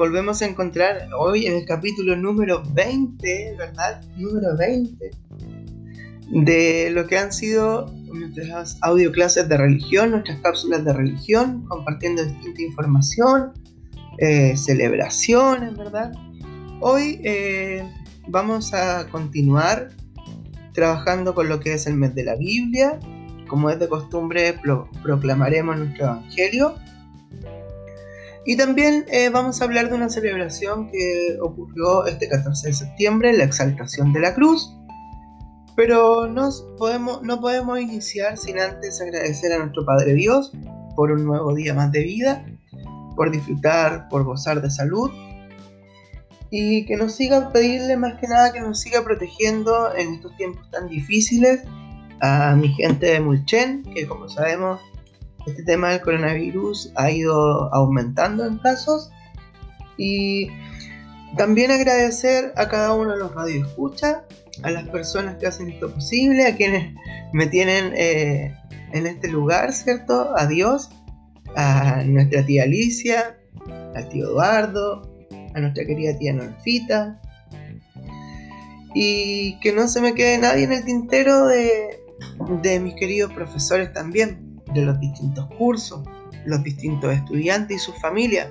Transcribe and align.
Volvemos 0.00 0.40
a 0.40 0.46
encontrar 0.46 1.10
hoy 1.14 1.44
en 1.44 1.56
el 1.56 1.66
capítulo 1.66 2.16
número 2.16 2.62
20, 2.72 3.56
¿verdad? 3.58 4.00
Número 4.16 4.56
20 4.56 5.10
de 6.30 6.90
lo 6.90 7.06
que 7.06 7.18
han 7.18 7.30
sido 7.30 7.92
nuestras 8.10 8.78
audio 8.80 9.12
clases 9.12 9.46
de 9.50 9.58
religión, 9.58 10.12
nuestras 10.12 10.40
cápsulas 10.40 10.86
de 10.86 10.94
religión, 10.94 11.66
compartiendo 11.68 12.24
distinta 12.24 12.62
información, 12.62 13.52
eh, 14.16 14.56
celebraciones, 14.56 15.76
¿verdad? 15.76 16.12
Hoy 16.80 17.20
eh, 17.22 17.86
vamos 18.26 18.72
a 18.72 19.06
continuar 19.10 19.90
trabajando 20.72 21.34
con 21.34 21.50
lo 21.50 21.60
que 21.60 21.74
es 21.74 21.86
el 21.86 21.96
mes 21.96 22.14
de 22.14 22.24
la 22.24 22.36
Biblia. 22.36 22.98
Como 23.48 23.68
es 23.68 23.78
de 23.78 23.86
costumbre, 23.86 24.58
proclamaremos 25.02 25.76
nuestro 25.76 26.06
Evangelio 26.06 26.76
y 28.46 28.56
también 28.56 29.04
eh, 29.10 29.28
vamos 29.28 29.60
a 29.60 29.64
hablar 29.64 29.88
de 29.90 29.94
una 29.96 30.08
celebración 30.08 30.90
que 30.90 31.38
ocurrió 31.42 32.06
este 32.06 32.28
14 32.28 32.68
de 32.68 32.74
septiembre, 32.74 33.36
la 33.36 33.44
exaltación 33.44 34.12
de 34.12 34.20
la 34.20 34.34
cruz. 34.34 34.74
Pero 35.76 36.26
no 36.26 36.48
podemos, 36.78 37.22
no 37.22 37.40
podemos 37.40 37.80
iniciar 37.80 38.36
sin 38.36 38.58
antes 38.58 39.00
agradecer 39.00 39.52
a 39.52 39.58
nuestro 39.58 39.84
Padre 39.84 40.14
Dios 40.14 40.52
por 40.96 41.12
un 41.12 41.24
nuevo 41.24 41.54
día 41.54 41.74
más 41.74 41.92
de 41.92 42.02
vida, 42.02 42.44
por 43.16 43.30
disfrutar, 43.30 44.08
por 44.08 44.24
gozar 44.24 44.60
de 44.60 44.70
salud 44.70 45.10
y 46.50 46.84
que 46.84 46.96
nos 46.96 47.14
siga, 47.14 47.52
pedirle 47.52 47.96
más 47.96 48.18
que 48.20 48.26
nada 48.26 48.52
que 48.52 48.60
nos 48.60 48.80
siga 48.80 49.04
protegiendo 49.04 49.94
en 49.94 50.14
estos 50.14 50.36
tiempos 50.36 50.68
tan 50.70 50.88
difíciles 50.88 51.62
a 52.20 52.54
mi 52.56 52.68
gente 52.74 53.06
de 53.06 53.20
Mulchen, 53.20 53.84
que 53.94 54.06
como 54.06 54.28
sabemos 54.28 54.80
este 55.46 55.62
tema 55.62 55.90
del 55.90 56.00
coronavirus 56.00 56.92
ha 56.96 57.10
ido 57.10 57.72
aumentando 57.74 58.46
en 58.46 58.58
casos 58.58 59.10
y 59.96 60.48
también 61.36 61.70
agradecer 61.70 62.52
a 62.56 62.68
cada 62.68 62.94
uno 62.94 63.12
de 63.12 63.18
los 63.18 63.34
radioescuchas, 63.34 64.18
a 64.62 64.70
las 64.70 64.88
personas 64.88 65.36
que 65.36 65.46
hacen 65.46 65.70
esto 65.70 65.92
posible, 65.92 66.46
a 66.46 66.56
quienes 66.56 66.94
me 67.32 67.46
tienen 67.46 67.92
eh, 67.94 68.54
en 68.92 69.06
este 69.06 69.28
lugar, 69.28 69.72
¿cierto? 69.72 70.36
A 70.36 70.46
Dios, 70.46 70.90
a 71.56 72.02
nuestra 72.04 72.44
tía 72.44 72.64
Alicia, 72.64 73.38
al 73.94 74.08
tío 74.08 74.26
Eduardo, 74.26 75.02
a 75.54 75.60
nuestra 75.60 75.84
querida 75.84 76.18
tía 76.18 76.32
Norfita. 76.32 77.20
Y 78.92 79.60
que 79.60 79.72
no 79.72 79.86
se 79.86 80.00
me 80.00 80.14
quede 80.14 80.38
nadie 80.38 80.64
en 80.64 80.72
el 80.72 80.84
tintero 80.84 81.46
de, 81.46 82.00
de 82.60 82.80
mis 82.80 82.94
queridos 82.94 83.32
profesores 83.32 83.92
también 83.92 84.49
de 84.74 84.82
los 84.82 84.98
distintos 85.00 85.46
cursos, 85.58 86.00
los 86.44 86.62
distintos 86.62 87.12
estudiantes 87.12 87.76
y 87.76 87.80
sus 87.80 87.98
familias. 88.00 88.48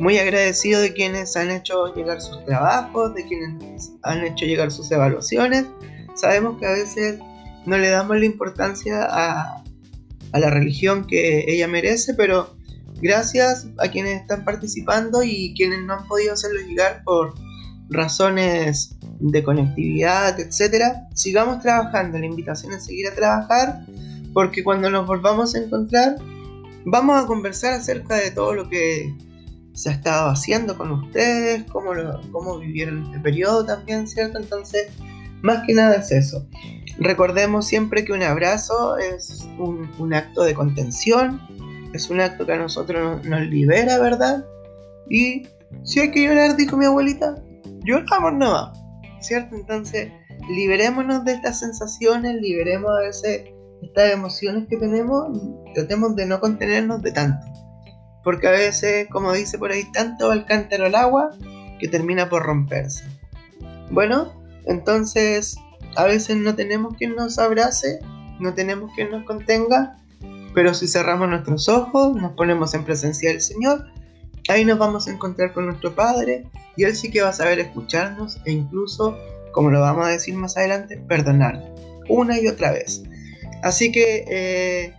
Muy 0.00 0.18
agradecido 0.18 0.80
de 0.80 0.92
quienes 0.92 1.36
han 1.36 1.50
hecho 1.50 1.92
llegar 1.94 2.20
sus 2.20 2.44
trabajos, 2.44 3.14
de 3.14 3.24
quienes 3.26 3.92
han 4.02 4.24
hecho 4.24 4.46
llegar 4.46 4.70
sus 4.70 4.90
evaluaciones. 4.90 5.64
Sabemos 6.14 6.58
que 6.58 6.66
a 6.66 6.72
veces 6.72 7.18
no 7.66 7.78
le 7.78 7.88
damos 7.88 8.18
la 8.18 8.24
importancia 8.24 9.04
a, 9.04 9.64
a 10.32 10.38
la 10.38 10.50
religión 10.50 11.06
que 11.06 11.44
ella 11.48 11.66
merece, 11.66 12.14
pero 12.14 12.56
gracias 13.00 13.66
a 13.78 13.88
quienes 13.88 14.20
están 14.20 14.44
participando 14.44 15.22
y 15.22 15.54
quienes 15.54 15.82
no 15.82 15.94
han 15.94 16.06
podido 16.06 16.32
hacerlo 16.32 16.60
llegar 16.60 17.02
por 17.04 17.34
razones 17.90 18.96
de 19.20 19.42
conectividad, 19.42 20.38
etcétera, 20.38 21.08
sigamos 21.14 21.60
trabajando. 21.60 22.18
La 22.18 22.26
invitación 22.26 22.72
es 22.72 22.84
seguir 22.84 23.08
a 23.08 23.14
trabajar 23.14 23.84
porque 24.38 24.62
cuando 24.62 24.88
nos 24.88 25.04
volvamos 25.04 25.56
a 25.56 25.58
encontrar 25.58 26.14
vamos 26.84 27.20
a 27.20 27.26
conversar 27.26 27.72
acerca 27.72 28.14
de 28.14 28.30
todo 28.30 28.54
lo 28.54 28.68
que 28.68 29.12
se 29.72 29.88
ha 29.88 29.92
estado 29.94 30.30
haciendo 30.30 30.78
con 30.78 30.92
ustedes, 30.92 31.64
cómo, 31.64 31.90
cómo 32.30 32.60
vivieron 32.60 33.02
este 33.02 33.18
periodo 33.18 33.66
también, 33.66 34.06
¿cierto? 34.06 34.38
Entonces, 34.38 34.92
más 35.42 35.66
que 35.66 35.74
nada 35.74 35.96
es 35.96 36.12
eso. 36.12 36.46
Recordemos 37.00 37.66
siempre 37.66 38.04
que 38.04 38.12
un 38.12 38.22
abrazo 38.22 38.96
es 38.96 39.44
un, 39.58 40.14
acto 40.14 40.44
de 40.44 40.54
contención, 40.54 41.40
es 41.92 42.08
un 42.08 42.20
acto 42.20 42.46
que 42.46 42.52
a 42.52 42.58
nosotros 42.58 43.24
nos, 43.26 43.40
libera, 43.40 43.98
¿verdad? 43.98 44.46
Y 45.10 45.48
si 45.82 45.98
hay 45.98 46.12
que 46.12 46.22
llorar, 46.22 46.54
dijo 46.54 46.76
mi 46.76 46.84
abuelita, 46.84 47.34
lloramos 47.82 48.34
nomás, 48.34 48.78
¿cierto? 49.20 49.56
Entonces, 49.56 50.12
liberémonos 50.48 51.24
de 51.24 51.32
estas 51.32 51.58
sensaciones, 51.58 52.40
liberemos 52.40 52.92
de 53.00 53.08
ese 53.08 53.57
estas 53.82 54.12
emociones 54.12 54.66
que 54.68 54.76
tenemos, 54.76 55.28
tratemos 55.74 56.16
de 56.16 56.26
no 56.26 56.40
contenernos 56.40 57.02
de 57.02 57.12
tanto. 57.12 57.46
Porque 58.24 58.48
a 58.48 58.52
veces, 58.52 59.08
como 59.10 59.32
dice 59.32 59.58
por 59.58 59.70
ahí, 59.70 59.84
tanto 59.92 60.28
va 60.28 60.34
el 60.34 60.44
cántaro 60.44 60.86
al 60.86 60.94
agua 60.94 61.30
que 61.78 61.88
termina 61.88 62.28
por 62.28 62.42
romperse. 62.42 63.04
Bueno, 63.90 64.32
entonces 64.66 65.56
a 65.96 66.04
veces 66.04 66.36
no 66.36 66.54
tenemos 66.54 66.94
quien 66.96 67.14
nos 67.14 67.38
abrace, 67.38 68.00
no 68.40 68.54
tenemos 68.54 68.92
quien 68.94 69.10
nos 69.10 69.24
contenga, 69.24 69.96
pero 70.54 70.74
si 70.74 70.88
cerramos 70.88 71.28
nuestros 71.28 71.68
ojos, 71.68 72.14
nos 72.16 72.32
ponemos 72.32 72.74
en 72.74 72.84
presencia 72.84 73.30
del 73.30 73.40
Señor, 73.40 73.86
ahí 74.48 74.64
nos 74.64 74.78
vamos 74.78 75.06
a 75.06 75.12
encontrar 75.12 75.52
con 75.52 75.66
nuestro 75.66 75.94
Padre 75.94 76.46
y 76.76 76.84
Él 76.84 76.94
sí 76.94 77.10
que 77.10 77.22
va 77.22 77.30
a 77.30 77.32
saber 77.32 77.58
escucharnos 77.58 78.40
e 78.44 78.52
incluso, 78.52 79.16
como 79.52 79.70
lo 79.70 79.80
vamos 79.80 80.06
a 80.06 80.10
decir 80.10 80.34
más 80.34 80.56
adelante, 80.56 80.96
perdonar 80.96 81.62
una 82.08 82.40
y 82.40 82.48
otra 82.48 82.72
vez. 82.72 83.02
Así 83.62 83.90
que 83.90 84.24
eh, 84.28 84.94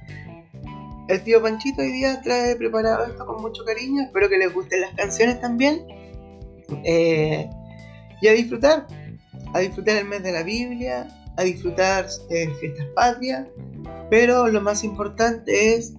el 1.08 1.24
tío 1.24 1.42
Panchito 1.42 1.82
hoy 1.82 1.92
día 1.92 2.22
trae 2.22 2.56
preparado 2.56 3.06
esto 3.06 3.26
con 3.26 3.42
mucho 3.42 3.64
cariño. 3.66 4.04
Espero 4.04 4.30
que 4.30 4.38
les 4.38 4.54
gusten 4.54 4.82
las 4.82 4.94
canciones 4.96 5.40
también. 5.40 5.86
Eh, 6.84 7.50
y 8.22 8.28
a 8.28 8.34
disfrutar. 8.34 8.86
A 9.54 9.60
disfrutar 9.60 9.98
el 9.98 10.06
mes 10.06 10.24
de 10.24 10.32
la 10.32 10.44
Biblia. 10.44 11.08
A 11.38 11.44
disfrutar 11.44 12.06
eh, 12.30 12.50
fiestas 12.60 12.86
patrias. 12.94 13.48
Pero 14.10 14.48
lo 14.48 14.62
más 14.62 14.84
importante 14.84 15.76
es 15.76 15.94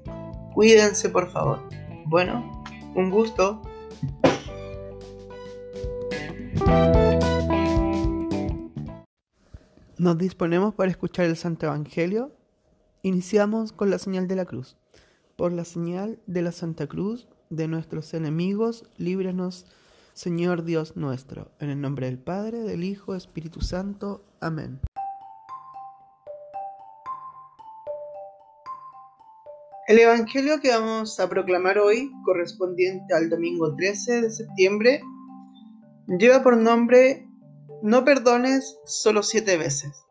cuídense 0.54 1.08
por 1.08 1.30
favor. 1.30 1.68
Bueno, 2.06 2.62
un 2.94 3.10
gusto. 3.10 3.62
Nos 9.98 10.18
disponemos 10.18 10.74
para 10.74 10.90
escuchar 10.90 11.26
el 11.26 11.36
Santo 11.36 11.66
Evangelio 11.66 12.39
Iniciamos 13.02 13.72
con 13.72 13.88
la 13.88 13.98
señal 13.98 14.28
de 14.28 14.36
la 14.36 14.44
cruz. 14.44 14.76
Por 15.36 15.52
la 15.52 15.64
señal 15.64 16.18
de 16.26 16.42
la 16.42 16.52
Santa 16.52 16.86
Cruz 16.86 17.28
de 17.48 17.66
nuestros 17.66 18.12
enemigos, 18.12 18.84
líbranos, 18.98 19.64
Señor 20.12 20.64
Dios 20.64 20.96
nuestro. 20.96 21.50
En 21.60 21.70
el 21.70 21.80
nombre 21.80 22.06
del 22.06 22.18
Padre, 22.18 22.60
del 22.60 22.84
Hijo, 22.84 23.14
Espíritu 23.14 23.62
Santo. 23.62 24.22
Amén. 24.40 24.80
El 29.88 29.98
Evangelio 29.98 30.60
que 30.60 30.68
vamos 30.68 31.18
a 31.20 31.28
proclamar 31.30 31.78
hoy, 31.78 32.12
correspondiente 32.26 33.14
al 33.14 33.30
domingo 33.30 33.74
13 33.76 34.20
de 34.20 34.30
septiembre, 34.30 35.00
lleva 36.06 36.42
por 36.42 36.58
nombre 36.58 37.26
No 37.82 38.04
perdones 38.04 38.76
solo 38.84 39.22
siete 39.22 39.56
veces. 39.56 40.04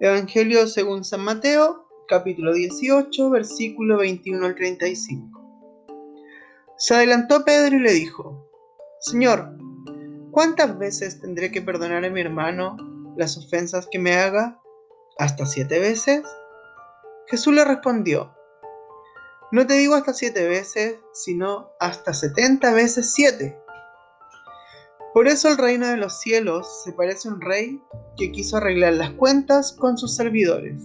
Evangelio 0.00 0.66
según 0.66 1.04
San 1.04 1.20
Mateo, 1.20 1.86
capítulo 2.08 2.52
18, 2.52 3.30
versículo 3.30 3.98
21 3.98 4.44
al 4.44 4.56
35. 4.56 5.40
Se 6.76 6.94
adelantó 6.94 7.44
Pedro 7.44 7.76
y 7.76 7.80
le 7.80 7.92
dijo, 7.92 8.50
Señor, 8.98 9.56
¿cuántas 10.32 10.76
veces 10.78 11.20
tendré 11.20 11.52
que 11.52 11.62
perdonar 11.62 12.04
a 12.04 12.10
mi 12.10 12.20
hermano 12.20 12.76
las 13.16 13.38
ofensas 13.38 13.86
que 13.88 14.00
me 14.00 14.16
haga? 14.16 14.60
¿Hasta 15.16 15.46
siete 15.46 15.78
veces? 15.78 16.22
Jesús 17.28 17.54
le 17.54 17.64
respondió, 17.64 18.34
no 19.52 19.64
te 19.64 19.74
digo 19.74 19.94
hasta 19.94 20.12
siete 20.12 20.48
veces, 20.48 20.98
sino 21.12 21.70
hasta 21.78 22.12
setenta 22.14 22.72
veces 22.72 23.12
siete. 23.12 23.56
Por 25.14 25.28
eso 25.28 25.48
el 25.48 25.58
reino 25.58 25.86
de 25.86 25.96
los 25.96 26.18
cielos 26.18 26.82
se 26.82 26.92
parece 26.92 27.28
a 27.28 27.32
un 27.32 27.40
rey 27.40 27.80
que 28.16 28.32
quiso 28.32 28.56
arreglar 28.56 28.94
las 28.94 29.10
cuentas 29.10 29.72
con 29.72 29.96
sus 29.96 30.16
servidores. 30.16 30.82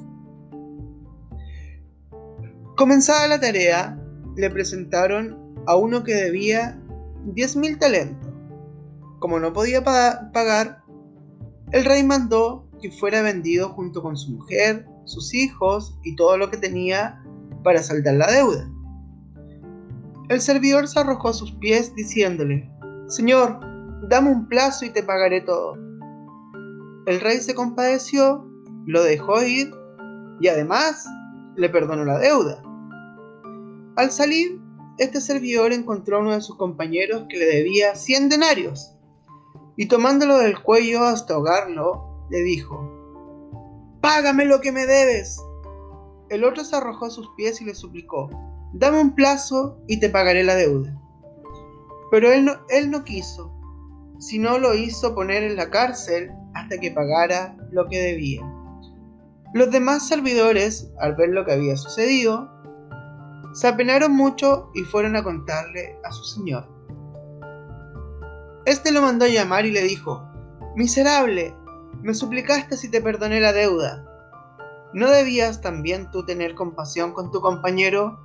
Comenzada 2.77 3.27
la 3.27 3.39
tarea, 3.39 3.99
le 4.35 4.51
presentaron 4.51 5.55
a 5.65 5.75
uno 5.75 6.03
que 6.03 6.13
debía 6.13 6.79
10.000 7.25 7.79
talentos. 7.79 8.31
Como 9.17 9.39
no 9.39 9.51
podía 9.51 9.83
pagar, 9.83 10.83
el 11.71 11.85
rey 11.85 12.03
mandó 12.03 12.69
que 12.79 12.91
fuera 12.91 13.23
vendido 13.23 13.69
junto 13.69 14.03
con 14.03 14.15
su 14.15 14.33
mujer, 14.33 14.85
sus 15.05 15.33
hijos 15.33 15.97
y 16.03 16.15
todo 16.15 16.37
lo 16.37 16.51
que 16.51 16.57
tenía 16.57 17.19
para 17.63 17.81
saldar 17.81 18.13
la 18.13 18.31
deuda. 18.31 18.69
El 20.29 20.39
servidor 20.39 20.87
se 20.87 20.99
arrojó 20.99 21.29
a 21.29 21.33
sus 21.33 21.51
pies 21.53 21.95
diciéndole, 21.95 22.69
Señor, 23.07 23.68
dame 24.01 24.29
un 24.31 24.47
plazo 24.47 24.85
y 24.85 24.91
te 24.91 25.03
pagaré 25.03 25.41
todo. 25.41 25.75
El 27.05 27.19
rey 27.21 27.39
se 27.39 27.55
compadeció, 27.55 28.47
lo 28.85 29.03
dejó 29.03 29.41
ir 29.43 29.71
y 30.39 30.47
además 30.47 31.05
le 31.55 31.69
perdonó 31.69 32.05
la 32.05 32.19
deuda. 32.19 32.63
Al 33.95 34.11
salir, 34.11 34.59
este 34.97 35.21
servidor 35.21 35.73
encontró 35.73 36.17
a 36.17 36.19
uno 36.21 36.31
de 36.31 36.41
sus 36.41 36.57
compañeros 36.57 37.25
que 37.29 37.37
le 37.37 37.45
debía 37.45 37.95
100 37.95 38.29
denarios 38.29 38.95
y 39.75 39.87
tomándolo 39.87 40.37
del 40.37 40.61
cuello 40.61 41.03
hasta 41.03 41.33
ahogarlo, 41.33 42.25
le 42.29 42.41
dijo, 42.41 42.99
Págame 44.01 44.45
lo 44.45 44.61
que 44.61 44.71
me 44.71 44.85
debes. 44.85 45.41
El 46.29 46.43
otro 46.43 46.63
se 46.63 46.75
arrojó 46.75 47.05
a 47.05 47.09
sus 47.09 47.29
pies 47.35 47.61
y 47.61 47.65
le 47.65 47.73
suplicó, 47.73 48.29
Dame 48.73 48.99
un 48.99 49.15
plazo 49.15 49.79
y 49.87 49.99
te 49.99 50.09
pagaré 50.09 50.43
la 50.43 50.55
deuda. 50.55 51.01
Pero 52.11 52.31
él 52.31 52.45
no, 52.45 52.53
él 52.69 52.91
no 52.91 53.03
quiso, 53.03 53.58
sino 54.19 54.57
lo 54.59 54.75
hizo 54.75 55.15
poner 55.15 55.43
en 55.43 55.55
la 55.55 55.69
cárcel 55.69 56.31
hasta 56.53 56.77
que 56.77 56.91
pagara 56.91 57.55
lo 57.71 57.87
que 57.87 57.99
debía. 57.99 58.41
Los 59.53 59.71
demás 59.71 60.07
servidores, 60.07 60.91
al 60.99 61.15
ver 61.15 61.29
lo 61.29 61.45
que 61.45 61.53
había 61.53 61.75
sucedido, 61.75 62.51
se 63.53 63.67
apenaron 63.67 64.11
mucho 64.11 64.69
y 64.75 64.83
fueron 64.83 65.15
a 65.15 65.23
contarle 65.23 65.97
a 66.03 66.11
su 66.11 66.23
señor. 66.23 66.67
Este 68.65 68.91
lo 68.91 69.01
mandó 69.01 69.25
llamar 69.25 69.65
y 69.65 69.71
le 69.71 69.81
dijo, 69.81 70.23
Miserable, 70.75 71.55
me 72.03 72.13
suplicaste 72.13 72.77
si 72.77 72.91
te 72.91 73.01
perdoné 73.01 73.39
la 73.39 73.53
deuda. 73.53 74.05
¿No 74.93 75.09
debías 75.09 75.61
también 75.61 76.11
tú 76.11 76.25
tener 76.25 76.53
compasión 76.53 77.13
con 77.13 77.31
tu 77.31 77.41
compañero, 77.41 78.19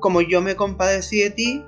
como 0.00 0.20
yo 0.20 0.40
me 0.40 0.54
compadecí 0.54 1.20
de 1.20 1.30
ti? 1.30 1.64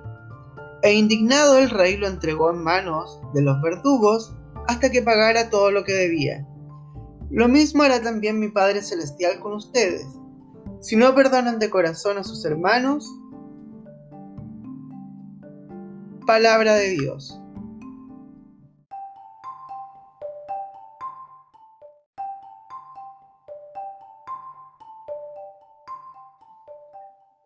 E 0.82 0.94
indignado 0.94 1.59
el 1.59 1.71
rey 1.71 1.97
lo 1.97 2.06
entregó 2.06 2.50
en 2.50 2.62
manos 2.62 3.21
de 3.35 3.43
los 3.43 3.61
verdugos 3.62 4.35
hasta 4.69 4.91
que 4.91 5.03
pagara 5.03 5.50
todo 5.50 5.71
lo 5.71 5.85
que 5.85 5.93
debía. 5.93 6.47
Lo 7.31 7.49
mismo 7.49 7.82
hará 7.82 8.03
también 8.03 8.41
mi 8.41 8.49
Padre 8.49 8.82
Celestial 8.82 9.41
con 9.41 9.53
ustedes 9.53 10.06
si 10.81 10.97
no 10.97 11.15
perdonan 11.15 11.59
de 11.59 11.69
corazón 11.69 12.17
a 12.17 12.25
sus 12.25 12.44
hermanos, 12.44 13.06
palabra 16.27 16.75
de 16.75 16.91
Dios. 16.91 17.39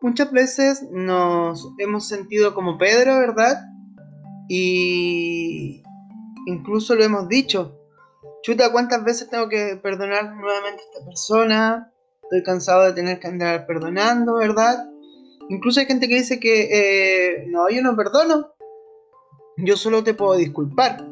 Muchas 0.04 0.30
veces 0.32 0.82
nos 0.92 1.72
hemos 1.78 2.06
sentido 2.06 2.52
como 2.52 2.76
Pedro, 2.76 3.18
¿verdad? 3.20 3.64
Y 4.50 5.82
incluso 6.44 6.94
lo 6.94 7.04
hemos 7.04 7.26
dicho. 7.26 7.80
Chuta, 8.42 8.70
¿cuántas 8.70 9.02
veces 9.02 9.30
tengo 9.30 9.48
que 9.48 9.80
perdonar 9.82 10.36
nuevamente 10.36 10.82
a 10.82 10.86
esta 10.92 11.06
persona? 11.06 11.90
estoy 12.24 12.42
cansado 12.42 12.84
de 12.84 12.92
tener 12.92 13.18
que 13.18 13.28
andar 13.28 13.66
perdonando, 13.66 14.34
¿verdad? 14.34 14.90
Incluso 15.48 15.80
hay 15.80 15.86
gente 15.86 16.06
que 16.06 16.16
dice 16.16 16.38
que, 16.38 16.68
eh, 16.70 17.46
no, 17.48 17.70
yo 17.70 17.80
no 17.80 17.96
perdono, 17.96 18.52
yo 19.56 19.78
solo 19.78 20.04
te 20.04 20.12
puedo 20.12 20.34
disculpar, 20.36 21.02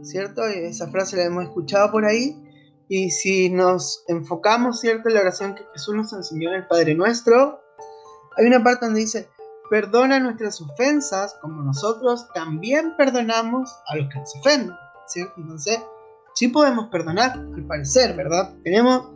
¿cierto? 0.00 0.46
Esa 0.46 0.88
frase 0.90 1.18
la 1.18 1.24
hemos 1.24 1.44
escuchado 1.44 1.90
por 1.92 2.06
ahí. 2.06 2.42
Y 2.88 3.10
si 3.10 3.50
nos 3.50 4.02
enfocamos, 4.08 4.80
¿cierto?, 4.80 5.10
en 5.10 5.16
la 5.16 5.20
oración 5.20 5.54
que 5.54 5.64
Jesús 5.74 5.94
nos 5.94 6.10
enseñó 6.14 6.48
en 6.48 6.54
el 6.54 6.66
Padre 6.66 6.94
Nuestro, 6.94 7.60
hay 8.38 8.46
una 8.46 8.62
parte 8.62 8.86
donde 8.86 9.00
dice, 9.00 9.28
perdona 9.68 10.20
nuestras 10.20 10.60
ofensas 10.60 11.36
como 11.42 11.62
nosotros 11.62 12.28
también 12.32 12.94
perdonamos 12.96 13.70
a 13.88 13.96
los 13.96 14.08
que 14.08 14.18
nos 14.20 14.36
ofenden, 14.36 14.74
¿cierto? 15.06 15.34
Entonces, 15.38 15.80
sí 16.34 16.48
podemos 16.48 16.86
perdonar, 16.88 17.32
al 17.32 17.66
parecer, 17.66 18.14
¿verdad? 18.16 18.54
Tenemos 18.62 19.10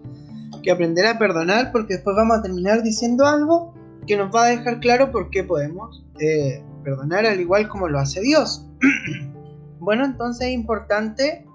que 0.63 0.71
aprender 0.71 1.07
a 1.07 1.19
perdonar 1.19 1.73
porque 1.73 1.95
después 1.95 2.17
vamos 2.17 2.39
a 2.39 2.43
terminar 2.43 2.83
diciendo 2.83 3.25
algo 3.25 3.75
que 4.07 4.17
nos 4.17 4.35
va 4.35 4.45
a 4.45 4.49
dejar 4.49 4.81
claro 4.81 5.13
por 5.13 5.31
qué 5.31 5.45
podemos 5.45 6.05
eh, 6.19 6.63
perdonar 6.83 7.25
al 7.25 7.41
igual 7.41 7.69
como 7.69 7.89
lo 7.89 8.01
hace 8.01 8.21
Dios. 8.21 8.67
bueno, 9.79 10.05
entonces 10.05 10.49
es 10.49 10.53
importante 10.53 11.47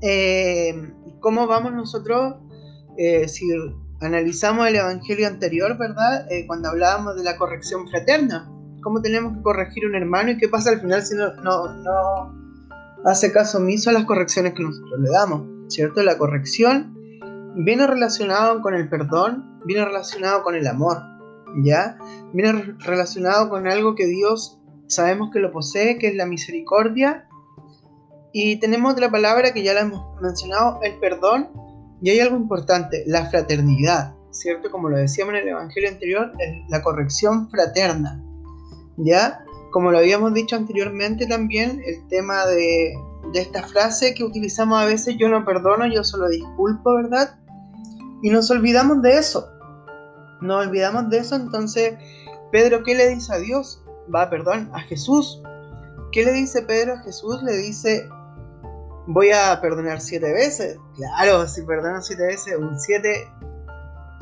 eh, 0.00 0.90
cómo 1.20 1.46
vamos 1.46 1.74
nosotros, 1.74 2.36
eh, 2.96 3.28
si 3.28 3.46
analizamos 4.00 4.68
el 4.68 4.76
Evangelio 4.76 5.26
anterior, 5.26 5.76
¿verdad? 5.78 6.26
cuando 6.46 6.68
hablábamos 6.68 7.16
de 7.16 7.24
la 7.24 7.36
corrección 7.36 7.88
fraterna, 7.88 8.50
cómo 8.82 9.02
tenemos 9.02 9.36
que 9.36 9.42
corregir 9.42 9.84
a 9.84 9.88
un 9.88 9.94
hermano 9.94 10.30
y 10.30 10.38
qué 10.38 10.48
pasa 10.48 10.70
al 10.70 10.80
final 10.80 11.02
si 11.02 11.14
no, 11.14 11.34
no, 11.42 11.74
no 11.74 12.40
hace 13.04 13.32
caso 13.32 13.58
omiso 13.58 13.90
a 13.90 13.92
las 13.92 14.04
correcciones 14.04 14.54
que 14.54 14.62
nosotros 14.62 15.00
le 15.00 15.10
damos, 15.10 15.42
¿cierto? 15.68 16.02
La 16.02 16.18
corrección 16.18 16.96
viene 17.56 17.86
relacionado 17.86 18.60
con 18.60 18.74
el 18.74 18.88
perdón, 18.88 19.60
viene 19.64 19.84
relacionado 19.84 20.42
con 20.42 20.54
el 20.54 20.66
amor, 20.66 20.98
¿ya? 21.62 21.98
Viene 22.32 22.76
relacionado 22.78 23.48
con 23.48 23.66
algo 23.66 23.94
que 23.94 24.06
Dios 24.06 24.60
sabemos 24.86 25.30
que 25.32 25.40
lo 25.40 25.52
posee, 25.52 25.98
que 25.98 26.08
es 26.08 26.14
la 26.14 26.26
misericordia. 26.26 27.28
Y 28.32 28.56
tenemos 28.60 28.92
otra 28.92 29.10
palabra 29.10 29.52
que 29.52 29.62
ya 29.62 29.74
la 29.74 29.80
hemos 29.80 30.20
mencionado, 30.20 30.80
el 30.82 30.98
perdón. 30.98 31.48
Y 32.02 32.10
hay 32.10 32.20
algo 32.20 32.36
importante, 32.36 33.04
la 33.06 33.26
fraternidad, 33.26 34.14
¿cierto? 34.30 34.70
Como 34.70 34.88
lo 34.88 34.96
decíamos 34.96 35.34
en 35.34 35.40
el 35.40 35.48
Evangelio 35.48 35.88
anterior, 35.90 36.32
la 36.68 36.82
corrección 36.82 37.50
fraterna, 37.50 38.22
¿ya? 38.96 39.44
Como 39.70 39.90
lo 39.90 39.98
habíamos 39.98 40.34
dicho 40.34 40.56
anteriormente 40.56 41.26
también, 41.26 41.82
el 41.84 42.06
tema 42.08 42.46
de, 42.46 42.94
de 43.32 43.40
esta 43.40 43.62
frase 43.62 44.14
que 44.14 44.24
utilizamos 44.24 44.80
a 44.80 44.86
veces, 44.86 45.16
yo 45.18 45.28
no 45.28 45.44
perdono, 45.44 45.86
yo 45.86 46.02
solo 46.04 46.28
disculpo, 46.28 46.94
¿verdad? 46.94 47.38
Y 48.22 48.30
nos 48.30 48.50
olvidamos 48.50 49.02
de 49.02 49.18
eso. 49.18 49.48
Nos 50.40 50.66
olvidamos 50.66 51.10
de 51.10 51.18
eso, 51.18 51.36
entonces, 51.36 51.94
Pedro, 52.50 52.82
¿qué 52.82 52.94
le 52.94 53.08
dice 53.08 53.34
a 53.34 53.38
Dios? 53.38 53.82
Va, 54.12 54.30
perdón, 54.30 54.70
a 54.72 54.80
Jesús. 54.80 55.42
¿Qué 56.12 56.24
le 56.24 56.32
dice 56.32 56.62
Pedro 56.62 56.94
a 56.94 57.02
Jesús? 57.02 57.42
Le 57.42 57.56
dice, 57.56 58.08
voy 59.12 59.30
a 59.30 59.60
perdonar 59.60 60.00
siete 60.00 60.32
veces. 60.32 60.78
Claro, 60.96 61.46
si 61.46 61.62
perdono 61.62 62.00
siete 62.02 62.26
veces, 62.26 62.56
un 62.56 62.78
siete, 62.78 63.28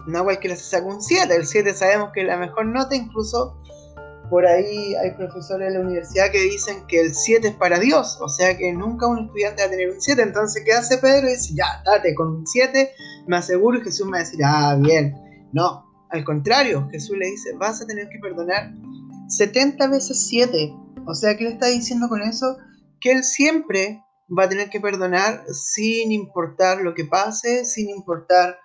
no 0.07 0.25
cualquiera 0.25 0.57
se 0.57 0.65
saca 0.65 0.87
un 0.87 1.03
siete. 1.03 1.37
El 1.37 1.47
siete 1.47 1.75
sabemos 1.75 2.11
que 2.13 2.23
es 2.23 2.27
la 2.27 2.37
mejor 2.37 2.67
nota, 2.67 2.95
incluso 2.95 3.61
por 4.31 4.47
ahí 4.47 4.95
hay 4.97 5.13
profesores 5.13 5.69
de 5.69 5.79
la 5.79 5.85
universidad 5.85 6.31
que 6.31 6.41
dicen 6.41 6.87
que 6.87 7.01
el 7.01 7.15
7 7.15 7.49
es 7.49 7.55
para 7.55 7.79
Dios, 7.79 8.19
o 8.21 8.29
sea 8.29 8.59
que 8.59 8.73
nunca 8.75 9.07
un 9.07 9.25
estudiante 9.25 9.63
va 9.63 9.69
a 9.69 9.71
tener 9.71 9.91
un 9.91 10.01
7. 10.01 10.21
Entonces, 10.21 10.63
¿qué 10.67 10.73
hace 10.73 10.99
Pedro? 10.99 11.29
Dice, 11.29 11.55
ya, 11.55 11.83
date 11.85 12.15
con 12.15 12.29
un 12.29 12.47
7, 12.47 12.91
me 13.27 13.39
aseguro 13.39 13.79
que 13.79 13.87
Jesús 13.87 14.07
me 14.07 14.13
va 14.13 14.17
a 14.19 14.21
decir, 14.21 14.41
ah, 14.45 14.77
bien. 14.79 15.15
No, 15.53 15.87
al 16.11 16.25
contrario, 16.25 16.89
Jesús 16.91 17.17
le 17.17 17.27
dice, 17.27 17.53
vas 17.57 17.81
a 17.81 17.87
tener 17.87 18.09
que 18.11 18.19
perdonar 18.19 18.71
70 19.29 19.89
veces 19.89 20.27
7. 20.29 20.75
O 21.07 21.15
sea, 21.15 21.35
¿qué 21.37 21.45
le 21.45 21.51
está 21.51 21.69
diciendo 21.69 22.09
con 22.11 22.21
eso? 22.21 22.59
Que 23.01 23.13
él 23.13 23.25
siempre 23.25 24.03
va 24.37 24.45
a 24.45 24.49
tener 24.49 24.71
que 24.71 24.81
perdonar 24.81 25.45
sin 25.53 26.13
importar 26.13 26.83
lo 26.83 26.95
que 26.95 27.05
pase, 27.05 27.65
sin 27.65 27.89
importar 27.89 28.59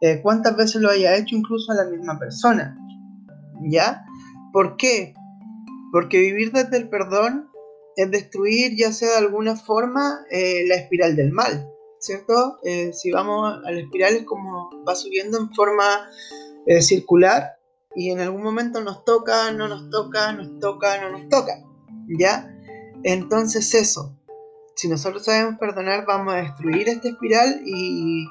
eh, 0.00 0.20
cuántas 0.22 0.56
veces 0.56 0.80
lo 0.80 0.90
haya 0.90 1.16
hecho, 1.16 1.36
incluso 1.36 1.72
a 1.72 1.76
la 1.76 1.84
misma 1.84 2.18
persona. 2.18 2.76
¿Ya? 3.62 4.04
¿Por 4.52 4.76
qué? 4.76 5.14
Porque 5.92 6.18
vivir 6.18 6.52
desde 6.52 6.78
el 6.78 6.88
perdón 6.88 7.50
es 7.96 8.10
destruir, 8.10 8.76
ya 8.76 8.92
sea 8.92 9.10
de 9.10 9.18
alguna 9.18 9.56
forma, 9.56 10.24
eh, 10.30 10.64
la 10.66 10.76
espiral 10.76 11.16
del 11.16 11.32
mal, 11.32 11.68
¿cierto? 11.98 12.58
Eh, 12.62 12.92
si 12.92 13.10
vamos 13.10 13.58
a 13.64 13.70
la 13.70 13.80
espiral 13.80 14.14
es 14.14 14.24
como 14.24 14.70
va 14.86 14.94
subiendo 14.94 15.38
en 15.38 15.52
forma 15.52 16.08
eh, 16.66 16.80
circular 16.80 17.58
y 17.94 18.10
en 18.10 18.20
algún 18.20 18.42
momento 18.42 18.80
nos 18.80 19.04
toca, 19.04 19.52
no 19.52 19.68
nos 19.68 19.90
toca, 19.90 20.32
nos 20.32 20.58
toca, 20.60 21.00
no 21.00 21.10
nos 21.10 21.28
toca, 21.28 21.62
¿ya? 22.18 22.48
Entonces 23.02 23.74
eso, 23.74 24.16
si 24.80 24.88
nosotros 24.88 25.26
sabemos 25.26 25.58
perdonar, 25.58 26.06
vamos 26.06 26.32
a 26.32 26.38
destruir 26.38 26.88
esta 26.88 27.08
espiral 27.08 27.60
y, 27.66 28.26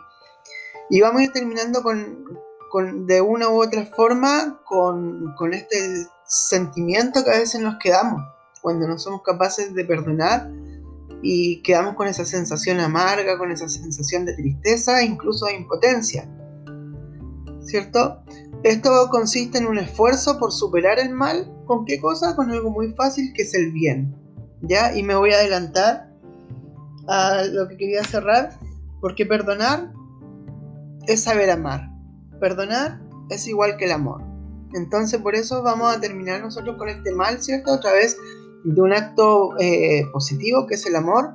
y 0.90 1.00
vamos 1.00 1.22
a 1.22 1.24
ir 1.26 1.32
terminando 1.32 1.84
con, 1.84 3.06
de 3.06 3.22
una 3.22 3.50
u 3.50 3.62
otra 3.62 3.86
forma 3.86 4.60
con, 4.66 5.36
este 5.54 6.08
sentimiento 6.26 7.24
que 7.24 7.30
a 7.30 7.38
veces 7.38 7.62
nos 7.62 7.78
quedamos 7.78 8.24
cuando 8.62 8.88
no 8.88 8.98
somos 8.98 9.22
capaces 9.22 9.76
de 9.76 9.86
perdonar 9.86 10.50
y 11.22 11.62
quedamos 11.62 11.94
con 11.94 12.08
esa 12.08 12.26
sensación 12.26 12.80
amarga, 12.80 13.38
con 13.38 13.52
esa 13.52 13.70
sensación 13.70 14.26
de 14.26 14.34
tristeza 14.34 15.02
e 15.02 15.06
incluso 15.06 15.46
de 15.46 15.54
impotencia. 15.54 16.28
¿Cierto? 17.62 18.24
Esto 18.64 19.08
consiste 19.12 19.60
en 19.60 19.68
un 19.68 19.78
esfuerzo 19.78 20.40
por 20.40 20.52
superar 20.52 20.98
el 20.98 21.12
mal. 21.12 21.54
¿Con 21.66 21.86
qué 21.86 22.00
cosa? 22.00 22.36
Con 22.36 22.50
algo 22.50 22.72
muy 22.72 22.94
fácil 22.94 23.34
que 23.36 23.44
es 23.44 23.54
el 23.54 23.72
bien. 23.72 24.16
¿Ya? 24.62 24.96
Y 24.96 25.04
me 25.04 25.14
voy 25.14 25.32
a 25.32 25.38
adelantar 25.38 26.09
a 27.10 27.44
lo 27.46 27.68
que 27.68 27.78
quería 27.78 28.04
cerrar, 28.04 28.58
porque 29.02 29.26
perdonar 29.26 29.92
es 31.08 31.24
saber 31.24 31.50
amar. 31.50 31.90
Perdonar 32.40 33.02
es 33.30 33.48
igual 33.48 33.78
que 33.78 33.86
el 33.86 33.92
amor. 33.92 34.22
Entonces 34.74 35.20
por 35.20 35.36
eso 35.36 35.64
vamos 35.64 35.96
a 35.96 36.00
terminar 36.00 36.42
nosotros 36.42 36.78
con 36.78 36.90
este 36.90 37.12
mal, 37.12 37.42
¿cierto? 37.42 37.74
A 37.74 37.80
través 37.80 38.18
de 38.64 38.82
un 38.82 38.94
acto 38.94 39.58
eh, 39.60 40.06
positivo 40.14 40.68
que 40.68 40.76
es 40.76 40.86
el 40.86 40.96
amor. 40.96 41.34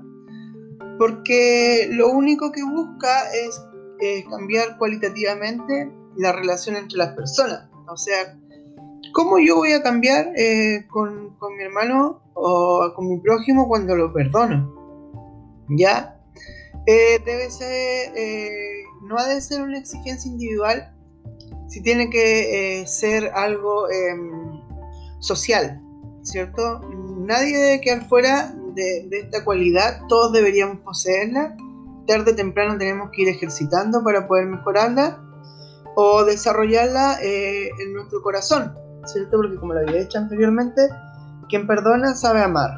Porque 0.99 1.89
lo 1.91 2.11
único 2.11 2.53
que 2.53 2.63
busca 2.63 3.31
es 3.33 3.61
cambiar 4.31 4.77
cualitativamente 4.79 5.91
la 6.17 6.33
relación 6.33 6.77
entre 6.77 6.99
las 6.99 7.15
personas. 7.15 7.69
O 7.89 7.97
sea, 7.97 8.39
¿cómo 9.13 9.39
yo 9.39 9.57
voy 9.57 9.73
a 9.73 9.83
cambiar 9.83 10.33
eh, 10.37 10.87
con, 10.89 11.37
mi 11.57 11.65
hermano 11.65 12.23
o 12.35 12.93
con 12.95 13.09
mi 13.09 13.19
prójimo 13.19 13.69
cuando 13.69 13.97
lo 13.97 14.13
perdono? 14.13 14.84
¿Ya? 15.69 16.21
Eh, 16.87 17.21
debe 17.25 17.51
ser, 17.51 18.13
eh, 18.17 18.85
no 19.03 19.17
ha 19.17 19.27
de 19.27 19.41
ser 19.41 19.63
una 19.63 19.79
exigencia 19.79 20.31
individual, 20.31 20.95
si 21.69 21.83
tiene 21.83 22.11
que 22.11 22.85
ser 22.87 23.31
algo 23.35 23.91
em, 23.91 24.61
social, 25.21 25.81
¿cierto? 26.23 26.81
Nadie 27.19 27.57
debe 27.57 27.81
quedar 27.81 28.09
fuera 28.09 28.55
de, 28.75 29.09
de 29.09 29.19
esta 29.21 29.45
cualidad, 29.45 30.03
todos 30.09 30.33
deberíamos 30.33 30.81
poseerla 30.81 31.57
tarde 32.07 32.33
o 32.33 32.37
temprano 32.37 32.79
tenemos 32.79 33.11
que 33.11 33.23
ir 33.23 33.29
ejercitando 33.29 34.03
para 34.03 34.27
poder 34.27 34.47
mejorarla 34.47 35.21
o 35.97 36.25
desarrollarla 36.25 37.19
eh, 37.23 37.71
en 37.81 37.95
nuestro 37.95 38.21
corazón, 38.23 38.77
¿cierto? 39.07 39.37
Porque 39.37 39.57
como 39.57 39.75
lo 39.75 39.81
había 39.81 40.01
dicho 40.01 40.19
anteriormente, 40.19 40.89
quien 41.49 41.67
perdona 41.67 42.15
sabe 42.15 42.43
amar, 42.43 42.71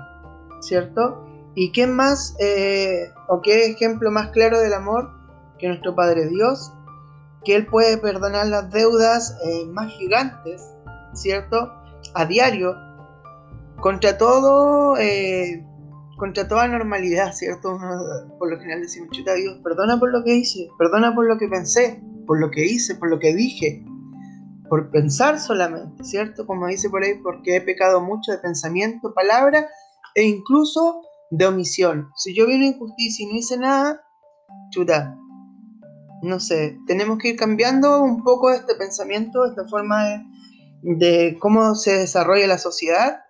¿cierto? 0.61 1.26
¿Y 1.57 1.73
quién 1.73 1.93
más 1.93 2.37
eh, 2.39 3.11
o 3.29 3.41
qué 3.43 3.67
ejemplo 3.67 4.13
más 4.13 4.29
claro 4.31 4.61
del 4.61 4.75
amor 4.75 5.11
que 5.59 5.67
nuestro 5.67 5.97
Padre 5.97 6.29
Dios? 6.29 6.73
Que 7.45 7.57
Él 7.57 7.67
puede 7.67 7.97
perdonar 7.99 8.47
las 8.47 8.71
deudas 8.71 9.37
eh, 9.45 9.67
más 9.67 9.93
gigantes, 9.95 10.63
¿cierto? 11.15 11.73
A 12.15 12.27
diario, 12.27 12.77
contra 13.81 14.17
todo 14.17 14.95
contra 16.17 16.49
toda 16.49 16.67
normalidad, 16.67 17.33
¿cierto? 17.33 17.79
por 18.39 18.51
lo 18.51 18.59
general 18.59 18.81
decimos, 18.81 19.11
chuta 19.11 19.35
Dios, 19.35 19.59
perdona 19.63 19.99
por 19.99 20.11
lo 20.11 20.25
que 20.25 20.35
hice, 20.35 20.69
perdona 20.79 21.15
por 21.15 21.27
lo 21.27 21.39
que 21.39 21.47
pensé, 21.47 22.03
por 22.27 22.41
lo 22.41 22.51
que 22.51 22.65
hice, 22.65 22.95
por 22.95 23.11
lo 23.11 23.19
que 23.19 23.35
dije, 23.35 23.85
por 24.69 24.91
pensar 24.91 25.39
solamente, 25.39 26.03
¿cierto? 26.05 26.47
Como 26.47 26.67
dice 26.67 26.91
por 26.91 27.03
ahí, 27.03 27.15
porque 27.23 27.57
he 27.57 27.61
pecado 27.61 28.01
mucho 28.01 28.33
de 28.33 28.39
pensamiento, 28.39 29.13
palabra 29.15 29.69
e 30.15 30.25
incluso 30.25 31.03
de 31.31 31.47
omisión. 31.47 32.11
Si 32.17 32.35
yo 32.35 32.47
vi 32.47 32.55
una 32.55 32.67
injusticia 32.67 33.25
y 33.25 33.29
no 33.29 33.37
hice 33.37 33.59
nada, 33.59 34.03
chuta, 34.71 35.17
no 36.23 36.41
sé, 36.41 36.79
tenemos 36.87 37.19
que 37.19 37.29
ir 37.29 37.37
cambiando 37.37 38.03
un 38.03 38.23
poco 38.23 38.51
este 38.51 38.75
pensamiento, 38.75 39.45
esta 39.45 39.67
forma 39.69 40.25
de, 40.83 41.37
cómo 41.41 41.75
se 41.75 41.99
desarrolla 41.99 42.47
la 42.47 42.59
sociedad 42.59 43.23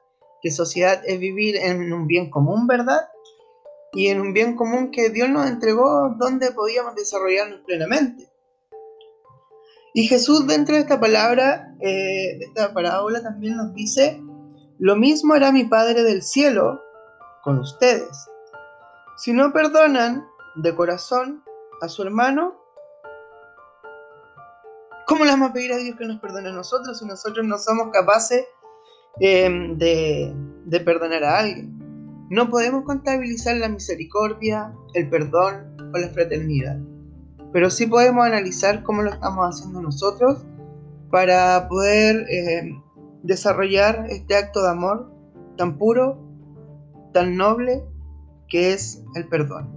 que 0.43 0.50
sociedad 0.50 1.03
es 1.05 1.19
vivir 1.19 1.57
en 1.57 1.93
un 1.93 2.07
bien 2.07 2.31
común, 2.31 2.67
¿verdad? 2.67 3.09
Y 3.93 4.09
en 4.09 4.21
un 4.21 4.33
bien 4.33 4.55
común 4.55 4.91
que 4.91 5.11
Dios 5.11 5.29
nos 5.31 5.47
entregó 5.49 6.15
donde 6.19 6.53
podíamos 6.53 6.95
desarrollarnos 6.95 7.61
plenamente. 7.61 8.29
Y 9.95 10.07
Jesús 10.07 10.47
dentro 10.47 10.75
de 10.75 10.83
esta 10.83 11.00
palabra, 11.00 11.75
eh, 11.81 12.37
de 12.38 12.45
esta 12.45 12.75
parábola 12.75 13.23
también 13.23 13.57
nos 13.57 13.73
dice, 13.75 14.21
lo 14.79 14.95
mismo 14.95 15.33
hará 15.33 15.53
mi 15.53 15.65
Padre 15.65 16.03
del 16.03 16.23
cielo 16.23 16.83
con 17.47 17.61
ustedes. 17.61 18.29
Si 19.17 19.33
no 19.33 19.55
perdonan 19.55 20.29
de 20.57 20.75
corazón 20.75 21.43
a 21.81 21.88
su 21.88 22.03
hermano, 22.03 22.61
¿cómo 25.07 25.25
le 25.25 25.31
vamos 25.31 25.50
a 25.50 25.53
pedir 25.55 25.73
a 25.73 25.79
Dios 25.79 25.97
que 25.97 26.05
nos 26.05 26.21
perdone 26.21 26.50
a 26.50 26.53
nosotros 26.53 26.99
si 26.99 27.07
nosotros 27.07 27.47
no 27.47 27.57
somos 27.57 27.88
capaces 27.91 28.45
Em, 29.19 29.79
de, 29.79 30.81
perdonar 30.85 31.25
a 31.25 31.38
alguien. 31.38 32.26
No 32.29 32.50
podemos 32.50 32.85
contabilizar 32.85 33.57
la 33.57 33.69
misericordia, 33.69 34.75
el 34.93 35.09
perdón 35.09 35.75
o 35.95 35.99
la 35.99 36.09
fraternidad, 36.11 36.79
pero 37.50 37.71
sí 37.71 37.87
podemos 37.87 38.26
analizar 38.26 38.83
cómo 38.83 39.03
lo 39.03 39.11
estamos 39.11 39.47
haciendo 39.47 39.81
nosotros 39.81 40.45
para 41.11 41.67
poder 41.69 42.26
em, 42.29 42.83
desarrollar 43.23 44.07
este 44.11 44.37
acto 44.37 44.62
de 44.62 44.69
amor 44.69 45.11
tan 45.57 45.79
puro, 45.79 46.19
tan 47.16 47.35
noble 47.35 47.82
que 48.46 48.75
es 48.75 49.02
el 49.14 49.26
perdón. 49.26 49.73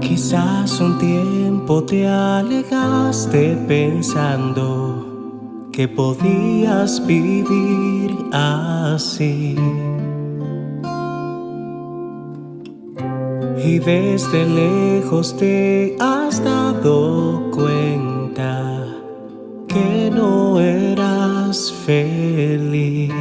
Quizás 0.00 0.80
un 0.80 0.98
tiempo 0.98 1.84
te 1.84 2.08
alejaste 2.08 3.56
pensando 3.68 4.83
que 5.74 5.88
podías 5.88 7.04
vivir 7.04 8.14
así. 8.32 9.56
Y 13.56 13.78
desde 13.80 14.46
lejos 14.46 15.36
te 15.36 15.96
has 15.98 16.44
dado 16.44 17.50
cuenta 17.50 18.86
que 19.66 20.12
no 20.14 20.60
eras 20.60 21.72
feliz. 21.84 23.12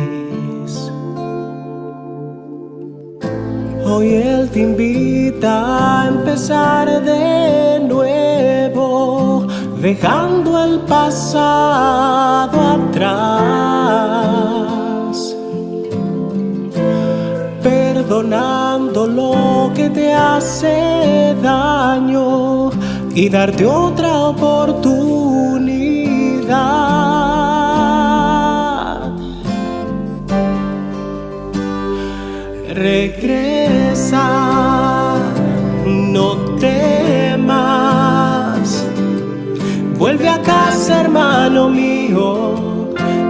Hoy 3.83 4.13
Él 4.13 4.49
te 4.51 4.59
invita 4.59 6.03
a 6.03 6.07
empezar 6.09 7.03
de 7.03 7.42
dejando 9.83 10.63
el 10.63 10.79
pasado 10.79 12.57
atrás, 12.77 13.35
perdonando 17.61 19.05
lo 19.05 19.73
que 19.75 19.89
te 19.89 20.13
hace 20.13 21.35
daño 21.43 22.69
y 23.13 23.27
darte 23.27 23.65
otra 23.65 24.19
oportunidad. 24.29 25.02
Casa, 40.43 41.01
hermano 41.01 41.69
mío, 41.69 42.55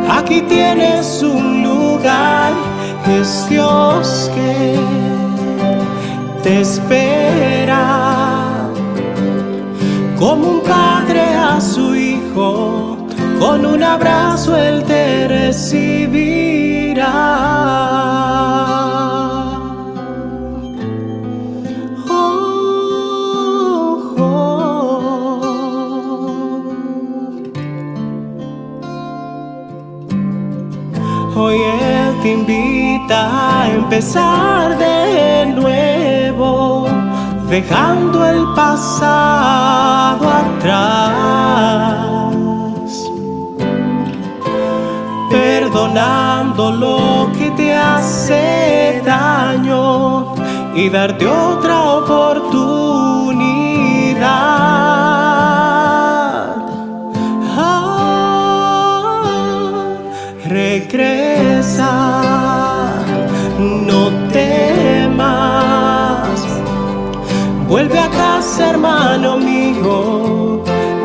aquí 0.09 0.41
tienes 0.41 1.21
un 1.21 1.63
lugar, 1.63 2.51
es 3.07 3.47
Dios 3.49 4.31
que 4.35 4.75
te 6.43 6.61
espera. 6.61 7.81
Como 10.19 10.47
un 10.47 10.61
padre 10.61 11.21
a 11.35 11.59
su 11.59 11.95
hijo, 11.95 12.97
con 13.39 13.65
un 13.65 13.83
abrazo 13.83 14.55
él 14.55 14.83
te 14.83 15.27
recibirá. 15.27 15.83
Empezar 33.73 34.77
de 34.77 35.45
nuevo, 35.47 36.87
dejando 37.49 38.25
el 38.25 38.45
pasado 38.55 40.27
atrás, 40.29 41.13
perdonando 45.29 46.71
lo 46.71 47.31
que 47.37 47.51
te 47.51 47.75
hace 47.75 49.01
daño 49.05 50.33
y 50.75 50.89
darte 50.89 51.27
otra 51.27 51.81
oportunidad. 51.81 52.92
Hermano 68.59 69.37
mío, 69.37 70.61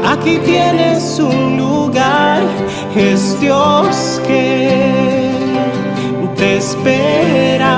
aquí 0.07 0.39
tienes 0.45 1.19
un 1.19 1.57
lugar, 1.57 2.43
es 2.95 3.41
Dios 3.41 4.21
que 4.27 5.31
te 6.37 6.57
espera. 6.57 7.77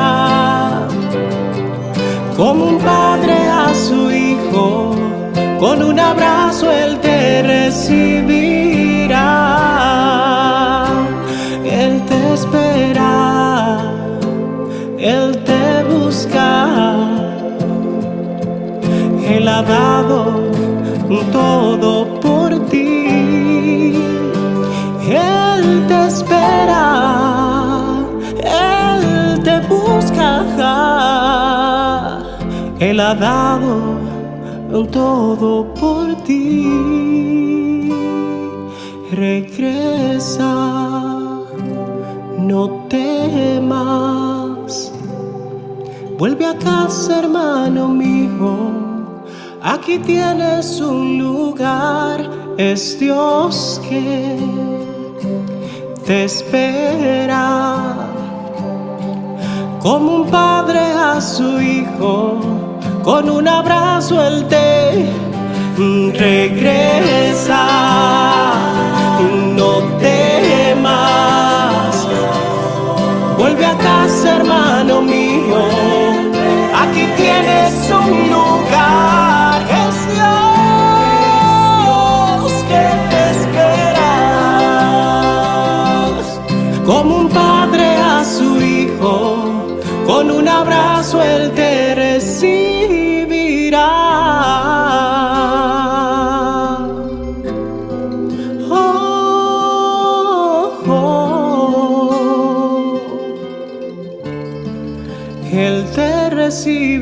Como 2.37 2.65
un 2.65 2.79
padre 2.79 3.37
a 3.49 3.75
su 3.75 4.11
hijo, 4.11 4.95
con 5.59 5.83
un 5.83 5.99
abrazo 6.01 6.71
él 6.71 6.99
te 7.01 7.10
dado 19.63 20.51
todo 21.33 22.21
por 22.21 22.69
ti. 22.69 23.95
Él 25.09 25.85
te 25.89 26.07
espera, 26.07 28.05
Él 28.39 29.43
te 29.43 29.61
busca. 29.69 30.31
Él 32.81 32.99
ha 32.99 33.15
dado 33.15 33.99
todo 34.91 35.75
por 35.75 36.17
ti. 36.25 37.93
Regresa, 39.13 40.55
no 42.39 42.87
temas. 42.89 44.91
Vuelve 46.19 46.47
a 46.47 46.57
casa, 46.57 47.19
hermano 47.19 47.89
mío. 47.89 48.80
Aquí 49.63 49.99
tienes 49.99 50.81
un 50.81 51.19
lugar, 51.19 52.29
es 52.57 52.99
Dios 52.99 53.81
que 53.89 54.37
te 56.07 56.25
espera. 56.25 57.95
Como 59.81 60.17
un 60.17 60.27
padre 60.31 60.79
a 60.79 61.21
su 61.21 61.61
hijo 61.61 62.41
con 63.03 63.31
un 63.31 63.49
abrazo 63.49 64.23
él 64.23 64.47
te 64.49 65.07
regresa. 66.19 67.65
No 69.57 69.71
temas, 69.99 70.89
vuelve 73.39 73.67
a 73.67 73.77
casa, 73.77 74.37
hermano 74.37 75.03
mío. 75.03 75.59
Aquí 76.83 77.05
tienes 77.17 77.73
un 77.91 78.31
lugar, 78.31 79.40
con 90.61 90.69
un 90.69 90.73
abrazo 90.73 91.23
él 91.23 91.53
te 105.95 106.31
recibe. 106.31 107.00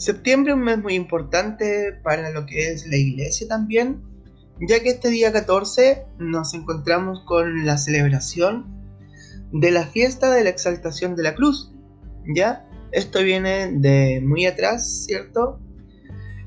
Septiembre 0.00 0.52
es 0.52 0.56
un 0.56 0.64
mes 0.64 0.78
muy 0.78 0.94
importante 0.94 1.92
para 2.02 2.30
lo 2.30 2.46
que 2.46 2.72
es 2.72 2.86
la 2.86 2.96
iglesia 2.96 3.46
también, 3.46 4.00
ya 4.66 4.80
que 4.80 4.88
este 4.88 5.10
día 5.10 5.30
14 5.30 6.06
nos 6.18 6.54
encontramos 6.54 7.22
con 7.26 7.66
la 7.66 7.76
celebración 7.76 8.64
de 9.52 9.70
la 9.70 9.86
fiesta 9.86 10.32
de 10.32 10.42
la 10.42 10.48
exaltación 10.48 11.16
de 11.16 11.22
la 11.22 11.34
cruz. 11.34 11.74
¿Ya? 12.34 12.66
Esto 12.92 13.22
viene 13.22 13.72
de 13.72 14.22
muy 14.22 14.46
atrás, 14.46 15.04
¿cierto? 15.04 15.60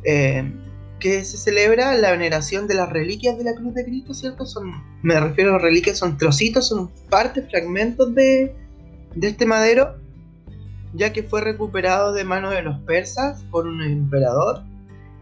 Eh, 0.04 0.52
que 1.00 1.24
se 1.24 1.38
celebra 1.38 1.96
la 1.96 2.10
veneración 2.10 2.66
de 2.68 2.74
las 2.74 2.90
reliquias 2.90 3.38
de 3.38 3.44
la 3.44 3.54
cruz 3.54 3.76
de 3.76 3.86
Cristo, 3.86 4.16
¿cierto? 4.16 4.48
Son, 4.48 4.72
me 5.04 5.20
refiero 5.20 5.54
a 5.54 5.60
reliquias, 5.60 6.00
son 6.00 6.18
trocitos, 6.18 6.70
son 6.70 6.90
partes, 7.08 7.48
fragmentos 7.52 8.16
de, 8.16 8.56
de 9.14 9.28
este 9.28 9.46
madero 9.46 10.02
ya 10.94 11.12
que 11.12 11.24
fue 11.24 11.42
recuperado 11.42 12.14
de 12.14 12.24
manos 12.24 12.54
de 12.54 12.62
los 12.62 12.80
persas 12.82 13.44
por 13.52 13.68
un 13.68 13.82
emperador, 13.82 14.64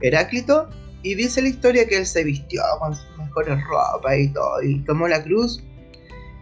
Heráclito, 0.01 0.69
y 1.03 1.15
dice 1.15 1.41
la 1.41 1.49
historia 1.49 1.87
que 1.87 1.97
él 1.97 2.05
se 2.05 2.23
vistió 2.23 2.61
con 2.79 2.95
sus 2.95 3.17
mejores 3.17 3.59
ropas 3.65 4.17
y 4.17 4.33
todo, 4.33 4.61
y 4.61 4.79
tomó 4.83 5.07
la 5.07 5.23
cruz 5.23 5.63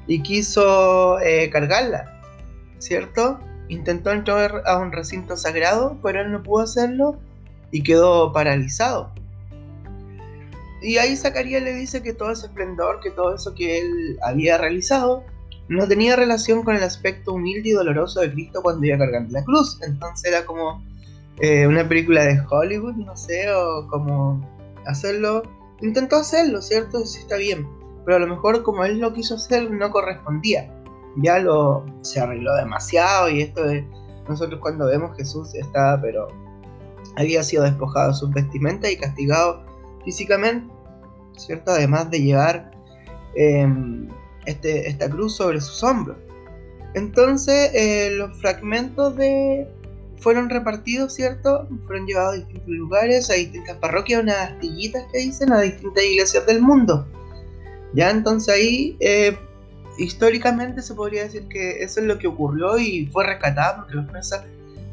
y 0.07 0.21
quiso 0.21 1.19
eh, 1.19 1.49
cargarla, 1.49 2.19
¿cierto? 2.79 3.39
Intentó 3.67 4.11
entrar 4.11 4.63
a 4.65 4.77
un 4.77 4.91
recinto 4.91 5.37
sagrado, 5.37 5.97
pero 6.01 6.21
él 6.21 6.31
no 6.31 6.41
pudo 6.41 6.63
hacerlo 6.63 7.19
y 7.71 7.83
quedó 7.83 8.33
paralizado. 8.33 9.13
Y 10.81 10.97
ahí 10.97 11.15
Zacarías 11.15 11.61
le 11.61 11.73
dice 11.73 12.01
que 12.01 12.13
todo 12.13 12.31
ese 12.31 12.47
esplendor, 12.47 13.01
que 13.01 13.11
todo 13.11 13.35
eso 13.35 13.53
que 13.53 13.79
él 13.79 14.17
había 14.23 14.57
realizado, 14.57 15.23
no 15.69 15.87
tenía 15.87 16.15
relación 16.15 16.63
con 16.63 16.75
el 16.75 16.83
aspecto 16.83 17.33
humilde 17.33 17.69
y 17.69 17.73
doloroso 17.73 18.21
de 18.21 18.31
Cristo 18.31 18.61
cuando 18.61 18.85
iba 18.85 18.97
cargando 18.97 19.31
la 19.31 19.43
cruz. 19.43 19.79
Entonces 19.83 20.31
era 20.31 20.45
como 20.45 20.83
eh, 21.39 21.67
una 21.67 21.87
película 21.87 22.23
de 22.25 22.41
Hollywood, 22.49 22.95
no 22.95 23.15
sé, 23.15 23.51
o 23.51 23.87
como 23.87 24.41
hacerlo. 24.87 25.43
Intentó 25.81 26.17
hacerlo, 26.17 26.61
¿cierto? 26.61 27.05
Sí 27.05 27.19
está 27.19 27.37
bien. 27.37 27.67
Pero 28.03 28.17
a 28.17 28.19
lo 28.19 28.27
mejor 28.27 28.63
como 28.63 28.83
él 28.83 28.99
lo 28.99 29.13
quiso 29.13 29.35
hacer 29.35 29.69
no 29.69 29.91
correspondía. 29.91 30.73
Ya 31.17 31.37
lo 31.37 31.85
se 32.01 32.19
arregló 32.19 32.55
demasiado 32.55 33.29
y 33.29 33.41
esto 33.41 33.63
de 33.63 33.87
nosotros 34.27 34.59
cuando 34.59 34.87
vemos 34.87 35.15
Jesús 35.17 35.53
estaba, 35.53 36.01
pero 36.01 36.27
había 37.15 37.43
sido 37.43 37.63
despojado 37.63 38.09
de 38.09 38.13
sus 38.15 38.31
vestimentas 38.31 38.91
y 38.91 38.97
castigado 38.97 39.63
físicamente, 40.03 40.67
¿cierto? 41.37 41.71
Además 41.71 42.09
de 42.09 42.21
llevar 42.21 42.71
em, 43.35 44.07
este, 44.49 44.87
esta 44.87 45.09
cruz 45.09 45.35
sobre 45.35 45.61
sus 45.61 45.83
hombros. 45.83 46.17
Entonces 46.95 47.71
eh, 47.73 48.11
los 48.11 48.37
fragmentos 48.39 49.15
de 49.15 49.67
fueron 50.17 50.49
repartidos, 50.49 51.13
¿cierto? 51.13 51.67
Fueron 51.85 52.05
llevados 52.05 52.33
a 52.33 52.37
distintos 52.37 52.69
lugares, 52.69 53.29
a 53.29 53.35
distintas 53.35 53.77
parroquias, 53.77 54.21
unas 54.21 54.51
astillitas 54.51 55.03
que 55.11 55.19
dicen, 55.19 55.51
a 55.53 55.61
distintas 55.61 56.03
iglesias 56.03 56.45
del 56.45 56.61
mundo. 56.61 57.07
Ya 57.93 58.09
entonces 58.09 58.53
ahí 58.53 58.97
eh, 58.99 59.37
históricamente 59.97 60.81
se 60.81 60.93
podría 60.93 61.23
decir 61.23 61.47
que 61.47 61.83
eso 61.83 61.99
es 62.01 62.05
lo 62.05 62.17
que 62.17 62.27
ocurrió 62.27 62.77
y 62.77 63.07
fue 63.07 63.25
rescatado 63.25 63.77
porque 63.77 63.95
los 63.95 64.11
persas 64.11 64.43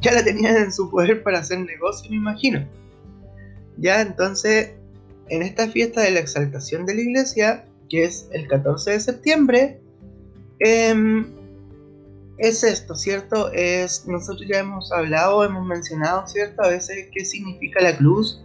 ya 0.01 0.13
la 0.13 0.23
tenían 0.23 0.57
en 0.57 0.73
su 0.73 0.91
poder 0.91 1.23
para 1.23 1.41
hacer 1.41 1.59
negocio, 1.59 2.11
me 2.11 2.17
imagino. 2.17 2.67
Ya 3.79 4.01
entonces, 4.01 4.71
en 5.29 5.43
esta 5.43 5.69
fiesta 5.69 6.03
de 6.03 6.13
la 6.13 6.21
exaltación 6.21 6.87
de 6.87 6.95
la 6.95 7.01
iglesia, 7.01 7.66
que 7.89 8.05
es 8.05 8.29
el 8.33 8.49
14 8.49 8.93
de 8.93 9.01
septiembre, 9.01 9.81
em, 10.61 11.27
es 12.39 12.63
esto, 12.65 12.95
¿cierto? 12.95 13.51
Es, 13.53 14.07
nosotros 14.07 14.47
ya 14.49 14.59
hemos 14.59 14.93
hablado, 14.93 15.45
hemos 15.45 15.67
mencionado, 15.67 16.27
¿cierto? 16.27 16.63
A 16.63 16.69
veces 16.69 17.09
qué 17.13 17.25
significa 17.25 17.81
la 17.81 17.97
cruz 17.97 18.43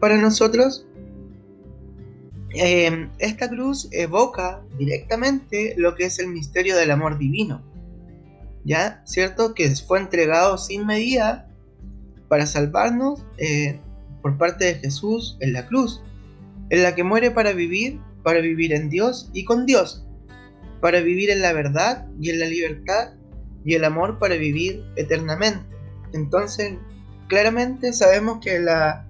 para 0.00 0.16
nosotros. 0.16 0.86
Em, 2.50 3.10
esta 3.18 3.48
cruz 3.48 3.88
evoca 3.92 4.62
directamente 4.78 5.74
lo 5.76 5.94
que 5.94 6.06
es 6.06 6.18
el 6.18 6.28
misterio 6.28 6.76
del 6.76 6.90
amor 6.90 7.18
divino, 7.18 7.62
¿ya? 8.64 9.02
¿Cierto? 9.06 9.54
Que 9.54 9.74
fue 9.76 10.00
entregado 10.00 10.58
sin 10.58 10.86
medida 10.86 11.48
para 12.28 12.46
salvarnos 12.46 13.24
eh, 13.38 13.78
por 14.22 14.38
parte 14.38 14.64
de 14.64 14.74
Jesús 14.76 15.36
en 15.40 15.52
la 15.52 15.66
cruz, 15.66 16.00
en 16.70 16.82
la 16.82 16.94
que 16.94 17.04
muere 17.04 17.30
para 17.30 17.52
vivir 17.52 18.00
para 18.24 18.40
vivir 18.40 18.72
en 18.72 18.90
Dios 18.90 19.30
y 19.32 19.44
con 19.44 19.66
Dios, 19.66 20.04
para 20.80 21.00
vivir 21.00 21.30
en 21.30 21.42
la 21.42 21.52
verdad 21.52 22.08
y 22.20 22.30
en 22.30 22.40
la 22.40 22.46
libertad 22.46 23.12
y 23.64 23.74
el 23.74 23.84
amor 23.84 24.18
para 24.18 24.34
vivir 24.34 24.82
eternamente. 24.96 25.64
Entonces, 26.12 26.74
claramente 27.28 27.92
sabemos 27.92 28.40
que 28.40 28.58
la, 28.58 29.06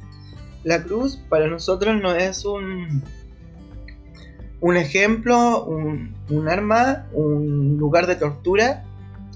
cruz 0.86 1.16
para 1.28 1.46
nosotros 1.46 2.00
no 2.02 2.14
es 2.14 2.44
un, 2.44 3.02
un 4.60 4.76
ejemplo, 4.76 5.64
un, 5.64 6.14
un 6.28 6.48
arma, 6.48 7.06
un 7.12 7.78
lugar 7.78 8.06
de 8.06 8.16
tortura, 8.16 8.84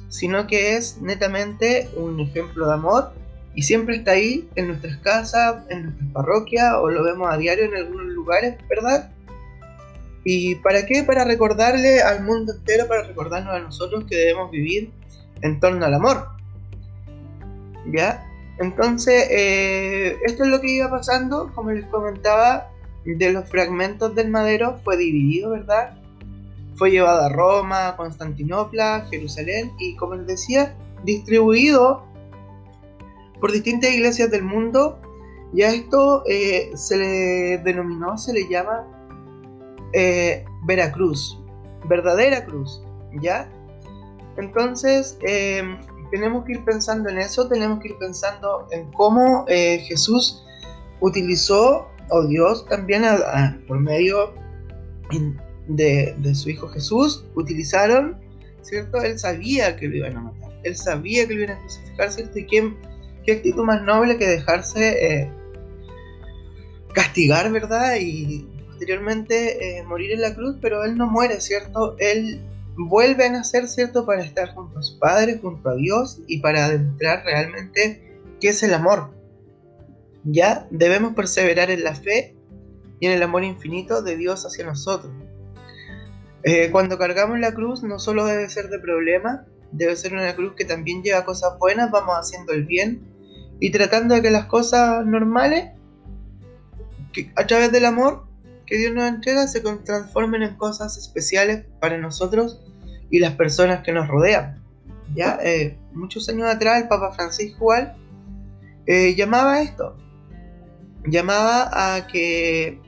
sino 0.08 0.46
que 0.46 0.76
es 0.76 1.00
netamente 1.00 1.88
un 1.96 2.20
ejemplo 2.20 2.66
de 2.66 2.74
amor 2.74 3.12
y 3.54 3.62
siempre 3.62 3.96
está 3.96 4.12
ahí 4.12 4.48
en 4.54 4.68
nuestras 4.68 4.96
casas, 4.98 5.64
en 5.68 5.84
nuestras 5.84 6.12
parroquias 6.12 6.74
o 6.80 6.88
lo 6.90 7.04
vemos 7.04 7.28
a 7.30 7.36
diario 7.36 7.64
en 7.64 7.76
algunos 7.76 8.06
lugares, 8.06 8.56
¿verdad? 8.68 9.10
¿Y 10.24 10.57
para 10.57 10.85
qué? 10.87 11.04
Para 11.04 11.24
recordarle 11.24 12.02
al 12.02 12.24
mundo 12.24 12.52
entero, 12.52 12.87
para 12.88 13.02
recordarnos 13.02 13.54
a 13.54 13.61
nosotros 13.61 14.04
que 14.04 14.16
debemos 14.16 14.50
vivir 14.50 14.90
en 15.42 15.61
torno 15.61 15.85
al 15.85 15.94
amor. 15.94 16.28
¿Ya? 17.92 18.24
Entonces, 18.59 19.28
eh, 19.31 20.16
esto 20.26 20.44
es 20.44 20.50
lo 20.50 20.61
que 20.61 20.70
iba 20.70 20.90
pasando, 20.90 21.52
como 21.54 21.70
les 21.70 21.87
comentaba, 21.87 22.70
de 23.04 23.33
los 23.33 23.48
fragmentos 23.48 24.14
del 24.14 24.28
madero 24.28 24.78
fue 24.85 24.96
dividido, 24.98 25.50
¿verdad? 25.50 25.98
fue 26.78 26.92
llevado 26.92 27.22
a 27.22 27.28
Roma, 27.28 27.96
Constantinopla, 27.96 29.07
Jerusalén 29.11 29.72
y, 29.78 29.96
como 29.96 30.14
les 30.14 30.26
decía, 30.26 30.76
distribuido 31.04 32.04
por 33.40 33.52
distintas 33.52 33.90
iglesias 33.90 34.31
del 34.31 34.44
mundo. 34.44 35.00
Y 35.52 35.62
a 35.62 35.72
esto 35.72 36.22
eh, 36.26 36.70
se 36.74 36.96
le 36.96 37.59
denominó, 37.59 38.16
se 38.16 38.33
le 38.33 38.48
llama 38.48 38.87
eh, 39.92 40.44
Veracruz, 40.64 41.38
verdadera 41.88 42.44
cruz, 42.44 42.83
¿ya? 43.20 43.51
Entonces, 44.37 45.18
eh, 45.22 45.62
tenemos 46.11 46.44
que 46.44 46.53
ir 46.53 46.64
pensando 46.64 47.09
en 47.11 47.18
eso, 47.18 47.48
tenemos 47.48 47.81
que 47.81 47.88
ir 47.88 47.98
pensando 47.98 48.66
en 48.70 48.90
cómo 48.92 49.44
Jesús 49.46 50.42
utilizó, 51.01 51.88
o 52.11 52.27
Dios 52.27 52.66
también, 52.66 53.05
por 53.66 53.79
medio 53.79 54.35
de, 55.68 56.35
su 56.35 56.51
Hijo 56.51 56.68
Jesús, 56.68 57.24
utilizaron, 57.35 58.18
¿cierto? 58.62 59.03
Él 59.03 59.18
sabía 59.18 59.77
que 59.77 59.88
lo 59.88 59.96
iban 59.96 60.16
a 60.16 60.20
matar, 60.20 60.53
él 60.64 60.77
sabía 60.77 61.27
que 61.27 61.35
lo 61.35 61.42
iban 61.42 61.57
a 61.57 61.61
crucificar, 61.61 62.12
¿cierto? 62.12 62.38
Y 62.38 62.46
qué, 62.46 62.74
qué 63.24 63.33
actitud 63.33 63.64
más 63.64 63.83
noble 63.83 64.16
que 64.16 64.27
dejarse 64.27 65.22
eh, 65.22 65.31
castigar, 66.94 67.51
¿verdad? 67.53 67.96
Y 68.01 68.46
posteriormente 68.78 69.78
eh, 69.78 69.82
morir 69.82 70.12
en 70.12 70.20
la 70.20 70.36
cruz, 70.36 70.56
pero 70.60 70.84
él 70.84 70.96
no 70.96 71.08
muere, 71.08 71.40
¿cierto? 71.40 71.96
Él 71.98 72.40
vuelve 72.76 73.26
a 73.26 73.32
nacer, 73.32 73.66
¿cierto? 73.66 74.06
Para 74.06 74.22
estar 74.22 74.54
junto 74.54 74.78
a 74.78 74.82
su 74.82 75.00
Padre, 75.00 75.40
junto 75.42 75.68
a 75.68 75.74
Dios 75.74 76.20
y 76.28 76.38
para 76.38 76.66
adentrar 76.66 77.24
realmente 77.24 78.20
qué 78.40 78.50
es 78.50 78.62
el 78.62 78.72
amor. 78.72 79.10
Ya 80.22 80.68
debemos 80.70 81.14
perseverar 81.14 81.72
en 81.72 81.82
la 81.82 81.96
fe 81.96 82.36
y 83.00 83.06
en 83.06 83.12
el 83.12 83.22
amor 83.24 83.42
infinito 83.42 84.00
de 84.00 84.16
Dios 84.16 84.46
hacia 84.46 84.64
nosotros. 84.64 85.12
Eh, 86.44 86.70
cuando 86.70 86.98
cargamos 86.98 87.40
la 87.40 87.52
cruz 87.52 87.82
no 87.82 87.98
solo 87.98 88.26
debe 88.26 88.48
ser 88.48 88.68
de 88.68 88.78
problema, 88.78 89.44
debe 89.72 89.96
ser 89.96 90.12
una 90.12 90.36
cruz 90.36 90.54
que 90.54 90.64
también 90.64 91.02
lleva 91.02 91.24
cosas 91.24 91.58
buenas, 91.58 91.90
vamos 91.90 92.14
haciendo 92.14 92.52
el 92.52 92.64
bien 92.64 93.02
y 93.58 93.72
tratando 93.72 94.14
de 94.14 94.22
que 94.22 94.30
las 94.30 94.46
cosas 94.46 95.04
normales, 95.04 95.70
a 97.34 97.44
través 97.44 97.72
del 97.72 97.84
amor 97.84 98.27
que 98.68 98.76
Dios 98.76 98.94
nos 98.94 99.09
entrega, 99.09 99.46
se 99.48 99.61
transformen 99.61 100.42
en 100.42 100.57
cosas 100.57 100.98
especiales 100.98 101.64
para 101.81 101.96
nosotros 101.96 102.61
y 103.11 103.18
las 103.18 103.35
personas 103.35 103.83
que 103.83 103.92
nos 103.92 104.09
rodean. 104.09 104.62
Ya 105.14 105.38
eh, 105.42 105.78
muchos 105.94 106.28
años 106.28 106.48
atrás 106.48 106.83
el 106.83 106.88
Papa 106.88 107.12
Francisco 107.12 107.57
igual 107.57 107.96
eh, 108.87 109.14
llamaba 109.14 109.54
a 109.54 109.62
esto, 109.62 109.96
llamaba 111.07 111.96
a 111.96 112.07
que 112.07 112.78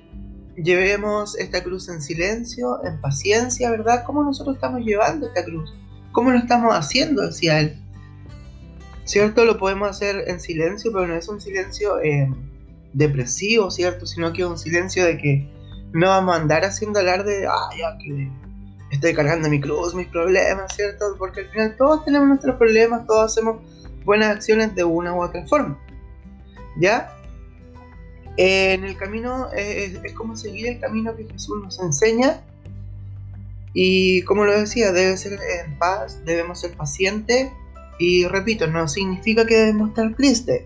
llevemos 0.56 1.38
esta 1.38 1.62
cruz 1.62 1.88
en 1.88 2.02
silencio, 2.02 2.84
en 2.84 3.00
paciencia, 3.00 3.70
¿verdad? 3.70 4.04
¿Cómo 4.04 4.22
nosotros 4.22 4.56
estamos 4.56 4.82
llevando 4.82 5.28
esta 5.28 5.44
cruz? 5.44 5.72
¿Cómo 6.12 6.30
lo 6.30 6.38
estamos 6.38 6.74
haciendo 6.74 7.22
hacia 7.22 7.60
Él? 7.60 7.82
¿Cierto? 9.04 9.46
Lo 9.46 9.56
podemos 9.56 9.88
hacer 9.88 10.24
en 10.28 10.40
silencio, 10.40 10.92
pero 10.92 11.06
no 11.06 11.14
es 11.14 11.26
un 11.28 11.40
silencio 11.40 11.98
eh, 12.00 12.28
depresivo, 12.92 13.70
¿cierto? 13.70 14.06
Sino 14.06 14.32
que 14.34 14.42
es 14.42 14.48
un 14.48 14.58
silencio 14.58 15.06
de 15.06 15.16
que 15.16 15.59
no 15.92 16.08
vamos 16.08 16.36
a 16.36 16.40
andar 16.40 16.64
haciendo 16.64 17.00
alarde 17.00 17.40
de, 17.40 17.48
que 18.02 18.30
estoy 18.90 19.14
cargando 19.14 19.48
mi 19.48 19.60
cruz, 19.60 19.94
mis 19.94 20.08
problemas, 20.08 20.74
¿cierto? 20.74 21.16
Porque 21.18 21.40
al 21.40 21.48
final 21.50 21.76
todos 21.76 22.04
tenemos 22.04 22.28
nuestros 22.28 22.56
problemas, 22.56 23.06
todos 23.06 23.32
hacemos 23.32 23.62
buenas 24.04 24.30
acciones 24.36 24.74
de 24.74 24.84
una 24.84 25.14
u 25.14 25.22
otra 25.22 25.46
forma. 25.46 25.78
¿Ya? 26.78 27.14
en 28.36 28.84
el 28.84 28.96
camino 28.96 29.50
es, 29.52 29.98
como 30.14 30.34
seguir 30.34 30.68
el 30.68 30.80
camino 30.80 31.14
que 31.14 31.24
Jesús 31.24 31.62
nos 31.62 31.78
enseña 31.78 32.40
y 33.74 34.22
como 34.22 34.44
lo 34.44 34.58
decía, 34.58 34.92
debe 34.92 35.16
ser 35.18 35.38
en 35.64 35.78
paz, 35.78 36.24
debemos 36.24 36.60
ser 36.60 36.72
pacientes 36.72 37.52
y 37.98 38.26
repito, 38.26 38.66
no 38.66 38.88
significa 38.88 39.44
que 39.44 39.56
debemos 39.56 39.90
estar 39.90 40.14
tristes. 40.14 40.62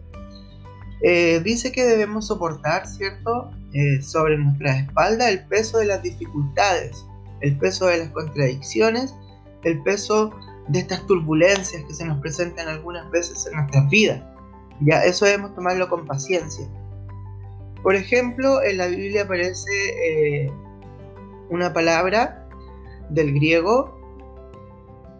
Eh, 1.02 1.40
dice 1.44 1.72
que 1.72 1.84
debemos 1.84 2.28
soportar, 2.28 2.86
¿cierto? 2.86 3.50
Eh, 3.76 4.00
sobre 4.02 4.38
nuestra 4.38 4.78
espalda 4.78 5.28
el 5.28 5.44
peso 5.46 5.78
de 5.78 5.86
las 5.86 6.00
dificultades, 6.00 7.04
el 7.40 7.58
peso 7.58 7.86
de 7.86 7.98
las 7.98 8.10
contradicciones, 8.10 9.12
el 9.64 9.82
peso 9.82 10.32
de 10.68 10.78
estas 10.78 11.04
turbulencias 11.08 11.82
que 11.82 11.92
se 11.92 12.04
nos 12.04 12.20
presentan 12.20 12.68
algunas 12.68 13.10
veces 13.10 13.48
en 13.48 13.58
nuestras 13.58 13.90
vidas. 13.90 14.22
Ya 14.80 15.02
eso 15.02 15.24
debemos 15.24 15.56
tomarlo 15.56 15.88
con 15.88 16.06
paciencia. 16.06 16.68
Por 17.82 17.96
ejemplo, 17.96 18.62
en 18.62 18.78
la 18.78 18.86
Biblia 18.86 19.24
aparece 19.24 19.72
eh, 20.04 20.52
una 21.50 21.72
palabra 21.72 22.48
del 23.10 23.34
griego 23.34 23.98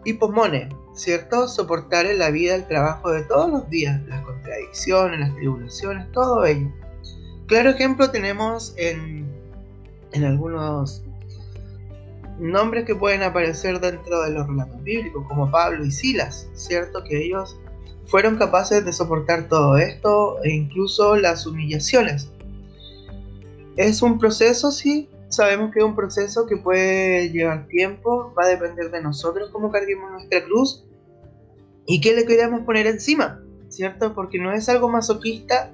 hipomone, 0.05 0.69
¿cierto? 0.93 1.49
Soportar 1.49 2.05
en 2.05 2.19
la 2.19 2.29
vida 2.29 2.55
el 2.55 2.65
trabajo 2.67 3.11
de 3.11 3.23
todos 3.23 3.51
los 3.51 3.69
días, 3.69 4.01
las 4.07 4.23
contradicciones, 4.23 5.19
las 5.19 5.35
tribulaciones, 5.35 6.09
todo 6.13 6.45
ello. 6.45 6.71
Claro 7.47 7.69
ejemplo 7.69 8.09
tenemos 8.09 8.73
en, 8.77 9.27
en 10.13 10.23
algunos 10.23 11.03
nombres 12.39 12.85
que 12.85 12.95
pueden 12.95 13.23
aparecer 13.23 13.79
dentro 13.79 14.23
de 14.23 14.31
los 14.31 14.47
relatos 14.47 14.81
bíblicos, 14.83 15.25
como 15.27 15.49
Pablo 15.51 15.85
y 15.85 15.91
Silas, 15.91 16.47
¿cierto? 16.53 17.03
Que 17.03 17.23
ellos 17.23 17.55
fueron 18.07 18.37
capaces 18.37 18.83
de 18.83 18.93
soportar 18.93 19.47
todo 19.47 19.77
esto 19.77 20.43
e 20.43 20.51
incluso 20.51 21.15
las 21.15 21.45
humillaciones. 21.45 22.29
Es 23.77 24.01
un 24.01 24.19
proceso, 24.19 24.71
sí, 24.71 25.09
sabemos 25.29 25.71
que 25.71 25.79
es 25.79 25.85
un 25.85 25.95
proceso 25.95 26.45
que 26.45 26.57
puede 26.57 27.29
llevar 27.29 27.67
tiempo, 27.67 28.33
va 28.37 28.45
a 28.45 28.47
depender 28.47 28.91
de 28.91 29.01
nosotros 29.01 29.49
cómo 29.51 29.71
carguemos 29.71 30.11
nuestra 30.11 30.43
cruz 30.43 30.83
y 31.85 32.01
qué 32.01 32.15
le 32.15 32.25
queremos 32.25 32.61
poner 32.61 32.87
encima, 32.87 33.41
¿cierto? 33.69 34.13
Porque 34.13 34.39
no 34.39 34.51
es 34.51 34.69
algo 34.69 34.89
masoquista, 34.89 35.71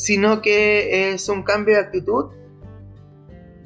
sino 0.00 0.40
que 0.40 1.12
es 1.12 1.28
un 1.28 1.42
cambio 1.42 1.74
de 1.74 1.82
actitud 1.82 2.30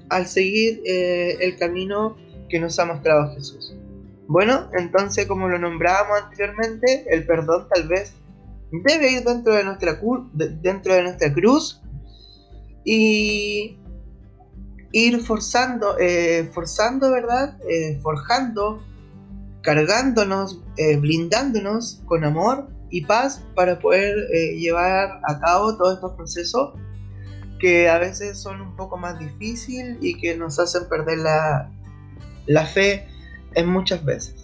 al 0.09 0.27
seguir 0.27 0.83
eh, 0.85 1.37
el 1.41 1.57
camino 1.57 2.17
que 2.49 2.59
nos 2.59 2.79
ha 2.81 2.85
mostrado 2.85 3.33
Jesús. 3.35 3.77
Bueno, 4.27 4.69
entonces 4.73 5.27
como 5.27 5.49
lo 5.49 5.59
nombrábamos 5.59 6.23
anteriormente, 6.25 7.07
el 7.09 7.25
perdón 7.25 7.69
tal 7.73 7.87
vez 7.87 8.15
debe 8.73 9.13
ir 9.13 9.23
dentro 9.23 9.55
de 9.55 9.63
nuestra, 9.63 10.01
dentro 10.33 10.95
de 10.95 11.03
nuestra 11.05 11.33
cruz 11.33 11.81
y 12.85 13.79
ir 14.91 15.21
forzando, 15.21 15.97
eh, 16.01 16.51
forzando, 16.53 17.13
¿verdad? 17.13 17.57
Eh, 17.69 18.01
forjando, 18.03 18.83
cargándonos, 19.63 20.61
eh, 20.79 20.97
blindándonos 20.97 22.03
con 22.07 22.25
amor 22.25 22.69
y 22.91 23.05
paz 23.05 23.43
para 23.55 23.79
poder 23.79 24.15
llevar 24.57 25.21
a 25.27 25.41
cabo 25.41 25.77
todos 25.77 25.95
estos 25.95 26.13
procesos 26.13 26.75
que 27.59 27.89
a 27.89 27.99
veces 27.99 28.39
son 28.39 28.61
un 28.61 28.77
poco 28.77 28.97
más 28.97 29.19
difíciles 29.19 29.97
y 30.01 30.21
que 30.21 30.37
nos 30.37 30.59
hacen 30.59 30.89
perder 30.89 31.19
la, 31.19 31.71
la 32.47 32.67
fe 32.67 33.09
en 33.55 33.69
muchas 33.69 34.05
veces. 34.05 34.44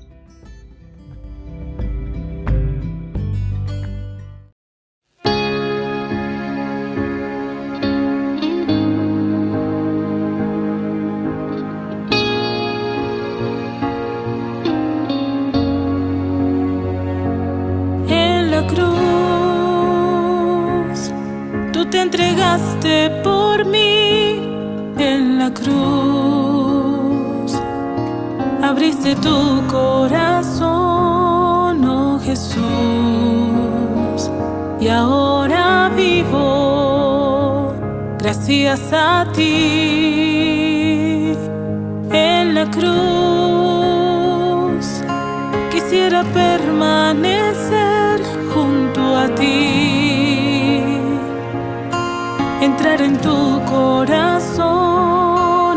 Entrar 52.60 53.00
en 53.00 53.16
tu 53.18 53.60
corazón 53.64 54.64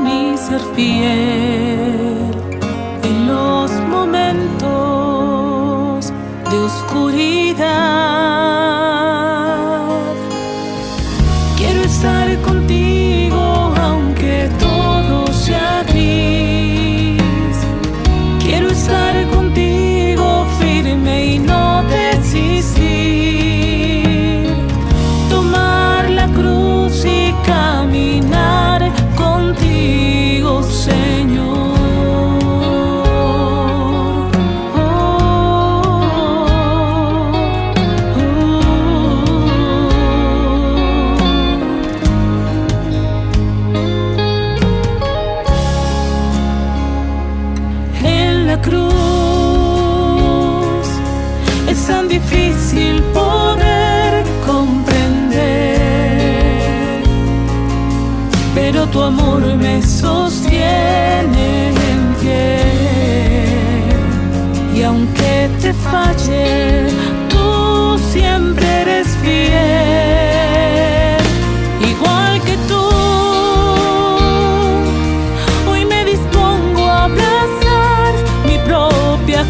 y 0.08 0.38
ser 0.38 0.62
fiel 0.76 2.23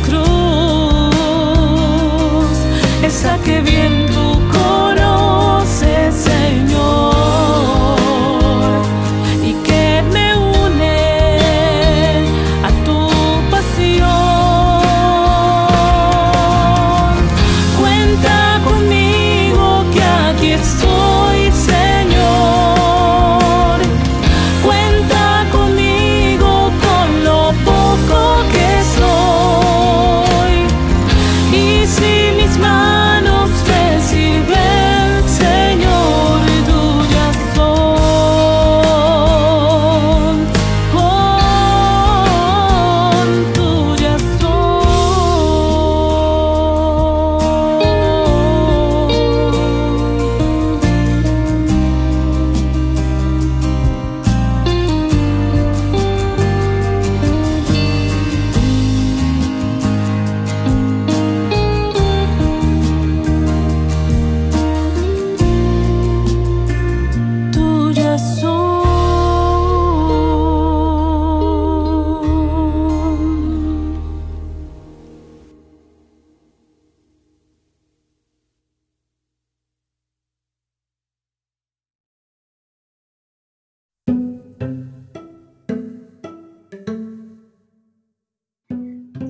cruz 0.02 0.24
esa 3.04 3.38
que 3.40 3.62
bien 3.62 4.03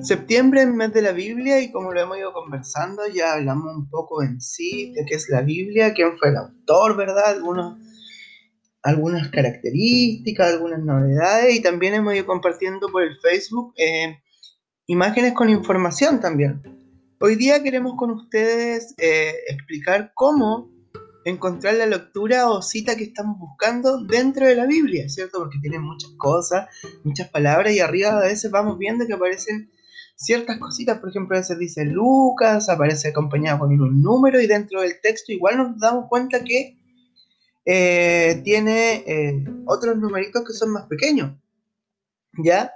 Septiembre 0.04 0.60
es 0.60 0.68
mes 0.68 0.92
de 0.92 1.00
la 1.00 1.12
Biblia 1.12 1.62
y 1.62 1.72
como 1.72 1.90
lo 1.90 1.98
hemos 1.98 2.18
ido 2.18 2.34
conversando, 2.34 3.06
ya 3.06 3.32
hablamos 3.32 3.74
un 3.74 3.88
poco 3.88 4.22
en 4.22 4.38
sí 4.38 4.92
de 4.92 5.06
qué 5.06 5.14
es 5.14 5.30
la 5.30 5.40
Biblia, 5.40 5.94
quién 5.94 6.18
fue 6.18 6.28
el 6.28 6.36
autor, 6.36 6.94
¿verdad? 6.94 7.24
Algunos, 7.28 7.78
algunas 8.82 9.30
características, 9.30 10.52
algunas 10.52 10.80
novedades 10.80 11.54
y 11.54 11.62
también 11.62 11.94
hemos 11.94 12.14
ido 12.14 12.26
compartiendo 12.26 12.88
por 12.88 13.02
el 13.02 13.16
Facebook 13.16 13.72
eh, 13.78 14.20
imágenes 14.86 15.32
con 15.32 15.48
información 15.48 16.20
también. 16.20 16.60
Hoy 17.18 17.36
día 17.36 17.62
queremos 17.62 17.94
con 17.96 18.10
ustedes 18.10 18.94
eh, 18.98 19.32
explicar 19.48 20.12
cómo 20.12 20.70
encontrar 21.24 21.76
la 21.76 21.86
lectura 21.86 22.50
o 22.50 22.60
cita 22.60 22.94
que 22.94 23.04
estamos 23.04 23.38
buscando 23.38 24.04
dentro 24.04 24.46
de 24.46 24.54
la 24.54 24.66
Biblia, 24.66 25.08
¿cierto? 25.08 25.38
Porque 25.38 25.60
tiene 25.62 25.78
muchas 25.78 26.10
cosas, 26.18 26.68
muchas 27.04 27.30
palabras 27.30 27.72
y 27.72 27.80
arriba 27.80 28.18
a 28.18 28.24
veces 28.24 28.50
vamos 28.50 28.76
viendo 28.76 29.06
que 29.06 29.14
aparecen 29.14 29.70
ciertas 30.16 30.58
cositas, 30.58 30.98
por 30.98 31.10
ejemplo, 31.10 31.36
a 31.36 31.40
veces 31.40 31.58
dice 31.58 31.84
Lucas, 31.84 32.68
aparece 32.68 33.08
acompañado 33.08 33.60
con 33.60 33.80
un 33.80 34.02
número 34.02 34.40
y 34.40 34.46
dentro 34.46 34.80
del 34.80 35.00
texto 35.00 35.32
igual 35.32 35.58
nos 35.58 35.78
damos 35.78 36.08
cuenta 36.08 36.42
que 36.44 36.78
eh, 37.66 38.42
tiene 38.44 39.04
eh, 39.06 39.44
otros 39.66 39.96
numeritos 39.96 40.44
que 40.44 40.52
son 40.52 40.70
más 40.70 40.86
pequeños, 40.86 41.32
¿ya? 42.42 42.72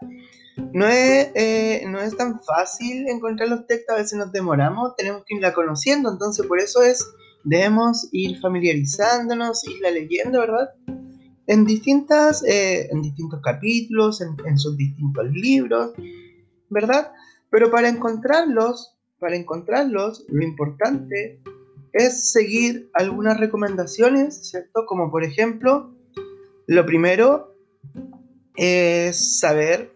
No 0.72 0.88
es, 0.88 1.30
eh, 1.34 1.84
no 1.88 2.00
es 2.00 2.16
tan 2.16 2.40
fácil 2.42 3.06
encontrar 3.08 3.48
los 3.48 3.66
textos, 3.66 3.94
a 3.94 3.98
veces 3.98 4.18
nos 4.18 4.32
demoramos, 4.32 4.96
tenemos 4.96 5.22
que 5.26 5.36
irla 5.36 5.52
conociendo, 5.52 6.10
entonces 6.10 6.46
por 6.46 6.58
eso 6.58 6.82
es, 6.82 7.06
debemos 7.44 8.08
ir 8.12 8.40
familiarizándonos, 8.40 9.64
irla 9.68 9.90
leyendo, 9.90 10.40
¿verdad? 10.40 10.70
En, 11.46 11.64
distintas, 11.64 12.42
en 12.44 13.00
distintos 13.00 13.40
capítulos, 13.42 14.20
en, 14.20 14.36
en 14.46 14.58
sus 14.58 14.76
distintos 14.76 15.30
libros, 15.30 15.92
¿verdad? 16.68 17.12
Pero 17.50 17.70
para 17.70 17.88
encontrarlos, 17.88 18.94
para 19.18 19.36
encontrarlos, 19.36 20.24
lo 20.28 20.42
importante 20.42 21.40
es 21.92 22.32
seguir 22.32 22.90
algunas 22.94 23.38
recomendaciones, 23.38 24.50
¿cierto? 24.50 24.86
Como 24.86 25.10
por 25.10 25.24
ejemplo, 25.24 25.94
lo 26.66 26.86
primero 26.86 27.54
es 28.56 29.38
saber 29.40 29.92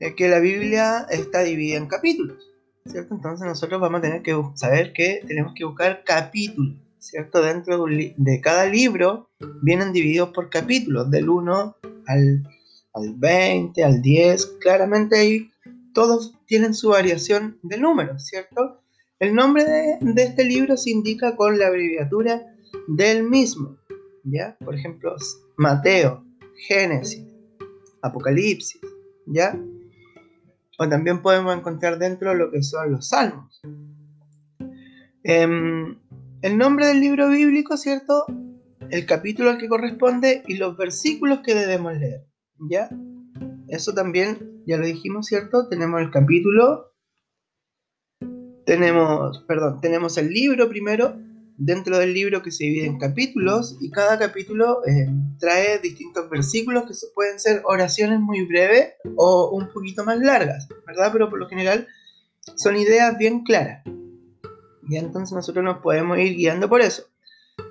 eh, 0.00 0.14
que 0.14 0.28
la 0.28 0.40
Biblia 0.40 1.06
está 1.10 1.42
dividida 1.42 1.76
en 1.76 1.86
capítulos, 1.86 2.52
¿cierto? 2.86 3.14
Entonces 3.14 3.46
nosotros 3.46 3.80
vamos 3.80 3.98
a 3.98 4.02
tener 4.02 4.22
que 4.22 4.34
saber 4.54 4.92
que 4.92 5.22
tenemos 5.26 5.52
que 5.54 5.64
buscar 5.64 6.02
capítulos, 6.04 6.76
¿cierto? 6.98 7.42
Dentro 7.42 7.84
de, 7.84 8.14
de 8.16 8.40
cada 8.40 8.66
libro 8.66 9.28
vienen 9.62 9.92
divididos 9.92 10.30
por 10.30 10.48
capítulos, 10.48 11.10
del 11.10 11.28
1 11.28 11.76
al, 12.06 12.48
al 12.94 13.14
20, 13.14 13.84
al 13.84 14.00
10, 14.00 14.46
claramente 14.60 15.18
ahí 15.18 15.50
todos 15.96 16.34
tienen 16.44 16.74
su 16.74 16.90
variación 16.90 17.58
de 17.62 17.78
números, 17.78 18.26
¿cierto? 18.26 18.82
El 19.18 19.34
nombre 19.34 19.64
de, 19.64 20.22
este 20.22 20.44
libro 20.44 20.76
se 20.76 20.90
indica 20.90 21.36
con 21.36 21.58
la 21.58 21.68
abreviatura 21.68 22.54
del 22.86 23.22
mismo, 23.22 23.78
¿ya? 24.22 24.58
Por 24.62 24.74
ejemplo, 24.74 25.16
Mateo, 25.56 26.22
Génesis, 26.68 27.24
Apocalipsis, 28.02 28.78
¿ya? 29.24 29.58
O 30.78 30.86
también 30.86 31.22
podemos 31.22 31.56
encontrar 31.56 31.98
dentro 31.98 32.34
lo 32.34 32.50
que 32.50 32.62
son 32.62 32.92
los 32.92 33.08
salmos. 33.08 33.62
Em, 35.22 35.98
el 36.42 36.58
nombre 36.58 36.88
del 36.88 37.00
libro 37.00 37.30
bíblico, 37.30 37.78
¿cierto? 37.78 38.26
El 38.90 39.06
capítulo 39.06 39.48
al 39.48 39.56
que 39.56 39.66
corresponde 39.66 40.42
y 40.46 40.58
los 40.58 40.76
versículos 40.76 41.40
que 41.40 41.54
debemos 41.54 41.94
leer, 41.94 42.26
¿ya? 42.68 42.90
Eso 43.68 43.94
también, 43.94 44.55
ya 44.66 44.76
lo 44.76 44.86
dijimos, 44.86 45.26
¿cierto? 45.26 45.68
Tenemos 45.68 46.00
el 46.00 46.10
capítulo, 46.10 46.92
tenemos, 48.64 49.44
perdón, 49.46 49.80
tenemos 49.80 50.18
el 50.18 50.28
libro 50.28 50.68
primero, 50.68 51.16
dentro 51.56 51.98
del 51.98 52.12
libro 52.12 52.42
que 52.42 52.50
se 52.50 52.64
divide 52.64 52.86
en 52.86 52.98
capítulos 52.98 53.78
y 53.80 53.90
cada 53.90 54.18
capítulo 54.18 54.84
eh, 54.86 55.08
trae 55.38 55.78
distintos 55.78 56.28
versículos 56.28 56.84
que 56.84 56.94
pueden 57.14 57.40
ser 57.40 57.62
oraciones 57.64 58.20
muy 58.20 58.44
breves 58.44 58.92
o 59.16 59.50
un 59.50 59.72
poquito 59.72 60.04
más 60.04 60.18
largas, 60.18 60.68
¿verdad? 60.86 61.10
Pero 61.12 61.30
por 61.30 61.38
lo 61.38 61.48
general 61.48 61.86
son 62.56 62.76
ideas 62.76 63.16
bien 63.16 63.42
claras. 63.42 63.82
Y 64.88 64.96
entonces 64.96 65.34
nosotros 65.34 65.64
nos 65.64 65.78
podemos 65.78 66.18
ir 66.18 66.36
guiando 66.36 66.68
por 66.68 66.80
eso. 66.80 67.04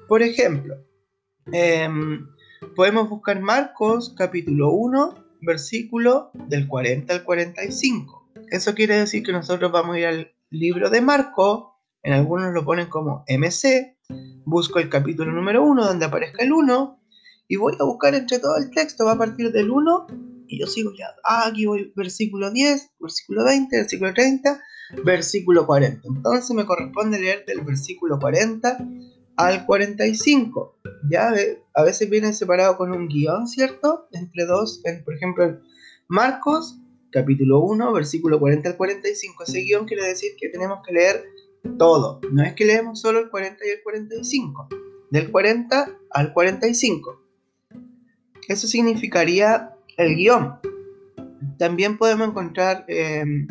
Por 0.07 0.21
ejemplo, 0.21 0.75
em, 1.51 2.27
podemos 2.75 3.09
buscar 3.09 3.39
Marcos 3.39 4.13
capítulo 4.17 4.71
1, 4.71 5.24
versículo 5.45 6.31
del 6.33 6.67
40 6.67 7.13
al 7.13 7.23
45. 7.23 8.31
Eso 8.51 8.75
quiere 8.75 8.97
decir 8.97 9.23
que 9.23 9.31
nosotros 9.31 9.71
vamos 9.71 9.95
a 9.95 9.99
ir 9.99 10.05
al 10.05 10.31
libro 10.49 10.89
de 10.89 11.01
Marcos, 11.01 11.69
en 12.03 12.13
algunos 12.13 12.53
lo 12.53 12.65
ponen 12.65 12.87
como 12.87 13.23
MC, 13.27 13.97
busco 14.45 14.79
el 14.79 14.89
capítulo 14.89 15.31
número 15.31 15.63
1 15.63 15.85
donde 15.85 16.05
aparezca 16.05 16.43
el 16.43 16.53
1 16.53 16.99
y 17.47 17.55
voy 17.55 17.73
a 17.79 17.83
buscar 17.83 18.13
entre 18.13 18.39
todo 18.39 18.57
el 18.57 18.69
texto, 18.71 19.05
va 19.05 19.13
a 19.13 19.17
partir 19.17 19.51
del 19.51 19.71
1 19.71 20.07
y 20.47 20.59
yo 20.59 20.67
sigo 20.67 20.91
ya, 20.97 21.07
ah, 21.23 21.47
aquí 21.47 21.65
voy 21.65 21.91
versículo 21.95 22.51
10, 22.51 22.91
versículo 22.99 23.43
20, 23.43 23.77
versículo 23.77 24.13
30, 24.13 24.61
versículo 25.03 25.65
40. 25.65 26.07
Entonces 26.07 26.55
me 26.55 26.65
corresponde 26.65 27.19
leer 27.19 27.45
del 27.45 27.61
versículo 27.61 28.19
40 28.19 28.77
al 29.37 29.65
45. 29.65 30.77
Ya 31.09 31.33
a 31.73 31.83
veces 31.83 32.09
viene 32.09 32.33
separado 32.33 32.77
con 32.77 32.91
un 32.91 33.07
guion, 33.07 33.47
¿cierto? 33.47 34.07
Entre 34.11 34.45
dos, 34.45 34.81
en- 34.85 35.03
por 35.03 35.13
ejemplo, 35.15 35.59
Marcos, 36.07 36.79
capítulo 37.11 37.59
1, 37.61 37.91
versículo 37.93 38.39
40 38.39 38.69
al 38.69 38.77
45. 38.77 39.43
Ese 39.43 39.59
guion 39.61 39.85
quiere 39.85 40.05
decir 40.07 40.31
que 40.39 40.49
tenemos 40.49 40.79
que 40.85 40.93
leer 40.93 41.23
todo. 41.77 42.19
No 42.31 42.43
es 42.43 42.53
que 42.53 42.65
leemos 42.65 43.01
solo 43.01 43.19
el 43.19 43.29
40 43.29 43.65
y 43.65 43.69
el 43.69 43.83
45. 43.83 44.67
Del 45.11 45.31
40 45.31 45.89
al 46.11 46.33
45. 46.33 47.21
Eso 48.47 48.67
significaría 48.67 49.71
el 49.97 50.15
guion. 50.15 50.55
También 51.57 51.97
podemos 51.97 52.27
encontrar 52.27 52.85
em, 52.87 53.47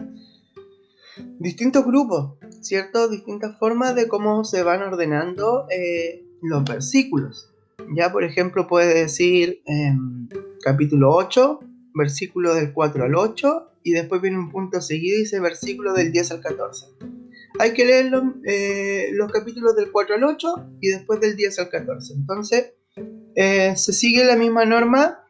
distintos 1.39 1.85
grupos, 1.85 2.33
¿cierto? 2.65 3.09
Distintas 3.09 3.59
formas 3.59 3.95
de 3.95 4.09
cómo 4.09 4.45
se 4.45 4.63
van 4.63 4.83
ordenando 4.83 5.67
eh, 5.71 6.25
los 6.43 6.65
versículos. 6.65 7.51
Ya, 7.97 8.13
por 8.13 8.25
ejemplo, 8.25 8.67
puede 8.67 8.95
decir 8.95 9.63
em, 9.67 10.29
capítulo 10.63 11.15
8, 11.15 11.61
versículo 11.95 12.55
del 12.55 12.73
4 12.73 13.05
al 13.05 13.15
8, 13.15 13.71
y 13.83 13.93
después 13.93 14.21
viene 14.23 14.39
un 14.39 14.51
punto 14.51 14.81
seguido 14.81 15.19
y 15.19 15.21
dice 15.21 15.41
versículo 15.41 15.93
del 15.93 16.11
10 16.11 16.31
al 16.33 16.41
14. 16.41 16.87
Hay 17.59 17.73
que 17.73 17.85
leer 17.85 18.11
eh, 18.45 19.11
los, 19.13 19.31
capítulos 19.31 19.77
del 19.77 19.93
4 19.93 20.17
al 20.17 20.25
8 20.25 20.71
y 20.81 20.89
después 20.89 21.21
del 21.21 21.37
10 21.37 21.59
al 21.61 21.69
14. 21.69 22.15
Entonces, 22.15 22.73
eh, 23.37 23.77
se 23.77 23.93
sigue 23.93 24.25
la 24.25 24.37
misma 24.37 24.65
norma 24.65 25.21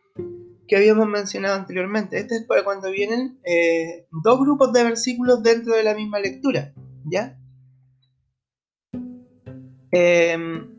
que 0.67 0.77
habíamos 0.77 1.07
mencionado 1.07 1.57
anteriormente. 1.57 2.19
Este 2.19 2.37
es 2.37 2.45
para 2.45 2.65
cuando 2.65 2.91
vienen 2.91 3.39
eh, 3.45 4.07
dos 4.23 4.41
grupos 4.41 4.73
de 4.73 4.85
versículos 4.85 5.43
dentro 5.43 5.75
de 5.75 5.83
la 5.83 5.95
misma 5.95 6.19
lectura. 6.19 6.73
¿Ya? 7.05 7.39
Em, 9.91 10.75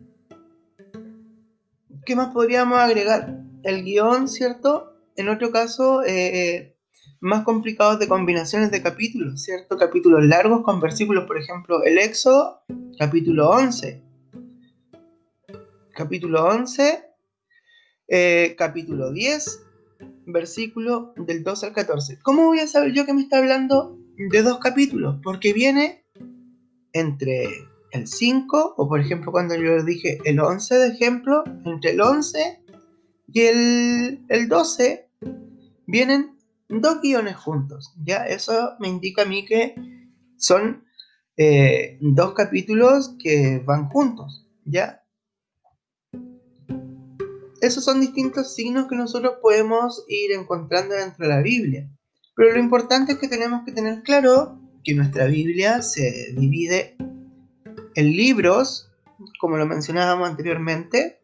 ¿Qué 2.06 2.16
más 2.16 2.34
podríamos 2.34 2.78
agregar? 2.78 3.42
El 3.64 3.84
guion, 3.84 4.28
¿cierto? 4.28 4.94
En 5.16 5.30
otro 5.30 5.52
caso, 5.52 6.04
eh, 6.04 6.76
más 7.20 7.44
complicados 7.44 7.98
de 7.98 8.08
combinaciones 8.08 8.70
de 8.72 8.84
capítulos, 8.84 9.42
¿cierto? 9.42 9.78
Capítulos 9.78 10.24
largos 10.24 10.64
con 10.64 10.80
versículos, 10.80 11.26
por 11.26 11.38
ejemplo, 11.38 11.84
el 11.84 11.98
Éxodo, 11.98 12.62
capítulo 13.00 13.50
11. 13.50 14.04
Capítulo 15.94 16.46
11, 16.46 17.06
eh, 18.10 18.56
capítulo 18.58 19.12
10, 19.12 19.66
versículo 20.28 21.14
del 21.18 21.44
2 21.44 21.64
al 21.64 21.74
14. 21.74 22.20
¿Cómo 22.22 22.48
voy 22.48 22.60
a 22.60 22.68
saber 22.68 22.94
yo 22.94 23.06
que 23.06 23.14
me 23.14 23.22
está 23.22 23.38
hablando 23.38 23.98
de 24.18 24.42
dos 24.44 24.60
capítulos? 24.60 25.20
Porque 25.24 25.54
viene 25.54 26.05
entre 26.96 27.68
el 27.92 28.08
5, 28.08 28.76
o 28.78 28.88
por 28.88 29.00
ejemplo 29.00 29.32
cuando 29.32 29.56
yo 29.56 29.84
dije 29.84 30.18
el 30.24 30.40
11 30.40 30.76
de 30.76 30.88
ejemplo, 30.88 31.44
entre 31.66 31.92
el 31.92 32.02
11 32.02 32.64
y 33.28 33.42
el, 33.42 34.26
el 34.30 34.48
12 34.48 35.10
vienen 35.86 36.38
dos 36.70 37.02
guiones 37.02 37.36
juntos. 37.36 37.94
Ya 38.04 38.26
eso 38.26 38.76
me 38.80 38.88
indica 38.88 39.24
a 39.24 39.26
mí 39.26 39.46
que 39.46 39.76
son 40.38 40.86
eh, 41.38 41.98
dos 42.00 42.34
capítulos 42.34 43.16
que 43.20 43.62
van 43.66 43.90
juntos. 43.90 44.48
Ya 44.64 45.04
esos 47.62 47.84
son 47.84 48.00
distintos 48.00 48.56
signos 48.56 48.88
que 48.88 48.96
nosotros 48.96 49.36
podemos 49.42 50.06
ir 50.08 50.32
encontrando 50.32 50.96
dentro 50.96 51.28
de 51.28 51.34
la 51.34 51.42
Biblia. 51.42 51.90
Pero 52.36 52.54
lo 52.54 52.60
importante 52.60 53.14
es 53.14 53.18
que 53.18 53.28
tenemos 53.28 53.64
que 53.66 53.72
tener 53.72 54.04
claro 54.04 54.60
que 54.86 54.94
nuestra 54.94 55.26
Biblia 55.26 55.82
se 55.82 56.34
divide 56.38 56.96
en 57.96 58.12
libros, 58.12 58.92
como 59.40 59.58
lo 59.58 59.66
mencionábamos 59.66 60.30
anteriormente, 60.30 61.20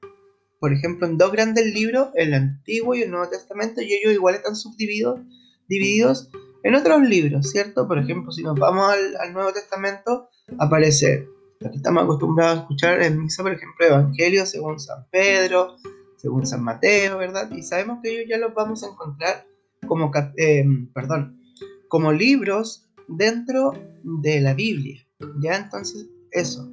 por 0.59 0.73
ejemplo, 0.73 1.07
en 1.07 1.17
dos 1.17 1.31
grandes 1.31 1.73
libros, 1.73 2.09
el 2.15 2.33
Antiguo 2.33 2.95
y 2.95 3.03
el 3.03 3.11
Nuevo 3.11 3.29
Testamento, 3.29 3.81
y 3.81 3.93
ellos 3.93 4.13
igual 4.13 4.35
están 4.35 4.55
subdivididos 4.55 5.21
divididos 5.67 6.29
en 6.63 6.75
otros 6.75 7.01
libros, 7.01 7.49
¿cierto? 7.49 7.87
Por 7.87 7.97
ejemplo, 7.97 8.31
si 8.31 8.43
nos 8.43 8.59
vamos 8.59 8.93
al, 9.19 9.33
Nuevo 9.33 9.53
Testamento, 9.53 10.29
aparece 10.59 11.27
lo 11.59 11.71
que 11.71 11.77
estamos 11.77 12.03
acostumbrados 12.03 12.57
a 12.57 12.61
escuchar 12.61 13.01
en 13.01 13.21
misa, 13.21 13.41
por 13.41 13.53
ejemplo, 13.53 13.85
Evangelio 13.85 14.45
según 14.45 14.79
San 14.79 15.07
Pedro, 15.09 15.77
según 16.17 16.45
San 16.45 16.63
Mateo, 16.63 17.17
¿verdad? 17.17 17.49
Y 17.51 17.63
sabemos 17.63 17.99
que 18.03 18.11
ellos 18.11 18.25
ya 18.29 18.37
los 18.37 18.53
vamos 18.53 18.83
a 18.83 18.87
encontrar 18.87 19.47
como, 19.87 20.11
eh, 20.37 20.65
perdón, 20.93 21.41
como 21.87 22.11
libros 22.11 22.90
dentro 23.17 23.73
de 24.03 24.41
la 24.41 24.53
Biblia. 24.53 25.01
Ya 25.41 25.55
entonces, 25.55 26.07
eso. 26.31 26.71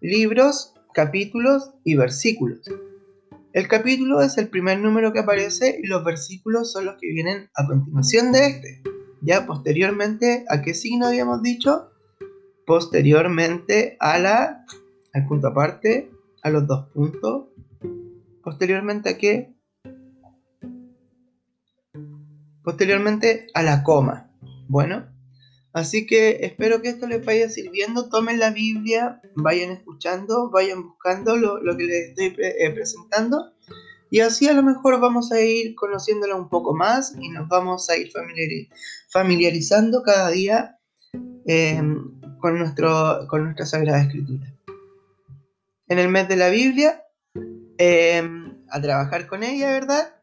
Libros, 0.00 0.74
capítulos 0.94 1.72
y 1.84 1.94
versículos. 1.96 2.60
El 3.52 3.68
capítulo 3.68 4.22
es 4.22 4.38
el 4.38 4.48
primer 4.48 4.78
número 4.78 5.12
que 5.12 5.20
aparece 5.20 5.78
y 5.82 5.86
los 5.86 6.04
versículos 6.04 6.72
son 6.72 6.86
los 6.86 6.96
que 7.00 7.12
vienen 7.12 7.50
a 7.54 7.66
continuación 7.66 8.32
de 8.32 8.46
este. 8.46 8.82
Ya 9.20 9.46
posteriormente, 9.46 10.44
¿a 10.48 10.62
qué 10.62 10.74
signo 10.74 11.06
habíamos 11.06 11.42
dicho? 11.42 11.90
Posteriormente 12.66 13.96
a 14.00 14.18
la, 14.18 14.64
al 15.12 15.26
punto 15.26 15.48
aparte, 15.48 16.10
a 16.42 16.50
los 16.50 16.66
dos 16.66 16.88
puntos 16.90 17.52
posteriormente 18.42 19.10
a 19.10 19.18
qué? 19.18 19.54
Posteriormente 22.62 23.46
a 23.54 23.62
la 23.62 23.82
coma. 23.82 24.30
Bueno, 24.68 25.06
así 25.72 26.06
que 26.06 26.38
espero 26.42 26.82
que 26.82 26.88
esto 26.88 27.06
les 27.06 27.24
vaya 27.24 27.48
sirviendo. 27.48 28.08
Tomen 28.08 28.38
la 28.38 28.50
Biblia, 28.50 29.20
vayan 29.34 29.70
escuchando, 29.70 30.50
vayan 30.50 30.82
buscando 30.82 31.36
lo, 31.36 31.76
que 31.76 31.84
les 31.84 32.08
estoy 32.10 32.36
eh, 32.38 32.70
presentando. 32.70 33.52
Y 34.10 34.20
así 34.20 34.46
a 34.48 34.52
lo 34.52 34.62
mejor 34.62 35.00
vamos 35.00 35.32
a 35.32 35.40
ir 35.40 35.74
conociéndola 35.74 36.36
un 36.36 36.48
poco 36.48 36.74
más 36.74 37.14
y 37.18 37.30
nos 37.30 37.48
vamos 37.48 37.88
a 37.88 37.96
ir 37.96 38.10
familiarizando 39.10 40.02
cada 40.02 40.30
día 40.30 40.78
em, 41.46 42.20
con, 42.38 42.58
nuestro, 42.58 43.26
con 43.28 43.44
nuestra 43.44 43.64
Sagrada 43.64 44.02
Escritura. 44.02 44.54
En 45.88 45.98
el 45.98 46.08
mes 46.08 46.28
de 46.28 46.36
la 46.36 46.50
Biblia 46.50 47.02
Em, 47.84 48.64
a 48.70 48.80
trabajar 48.80 49.26
con 49.26 49.42
ella, 49.42 49.70
¿verdad? 49.72 50.14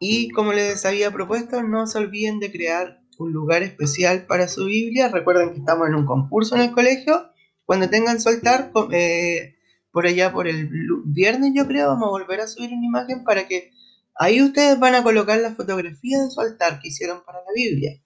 Y 0.00 0.30
como 0.30 0.54
les 0.54 0.86
había 0.86 1.10
propuesto, 1.10 1.62
no 1.62 1.86
se 1.86 1.98
olviden 1.98 2.38
de 2.38 2.50
crear 2.50 3.02
un 3.18 3.32
lugar 3.32 3.62
especial 3.62 4.26
para 4.26 4.48
su 4.48 4.66
Biblia. 4.66 5.08
Recuerden 5.08 5.52
que 5.52 5.58
estamos 5.58 5.88
en 5.88 5.94
un 5.94 6.06
concurso 6.06 6.54
en 6.56 6.62
el 6.62 6.72
colegio. 6.72 7.30
Cuando 7.64 7.88
tengan 7.88 8.20
soltar, 8.20 8.70
eh, 8.92 9.56
por 9.90 10.06
allá 10.06 10.32
por 10.32 10.46
el 10.46 10.68
viernes 11.04 11.52
yo 11.54 11.66
creo, 11.66 11.88
vamos 11.88 12.06
a 12.08 12.10
volver 12.10 12.40
a 12.40 12.46
subir 12.46 12.72
una 12.72 12.86
imagen 12.86 13.24
para 13.24 13.48
que 13.48 13.72
ahí 14.14 14.42
ustedes 14.42 14.78
van 14.78 14.94
a 14.94 15.02
colocar 15.02 15.38
la 15.40 15.54
fotografía 15.54 16.22
de 16.22 16.30
su 16.30 16.40
altar 16.40 16.80
que 16.80 16.88
hicieron 16.88 17.22
para 17.24 17.38
la 17.38 17.52
Biblia. 17.54 18.00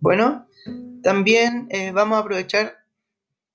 Bueno, 0.00 0.46
también 1.02 1.66
eh, 1.70 1.90
vamos 1.92 2.16
a 2.16 2.20
aprovechar 2.20 2.82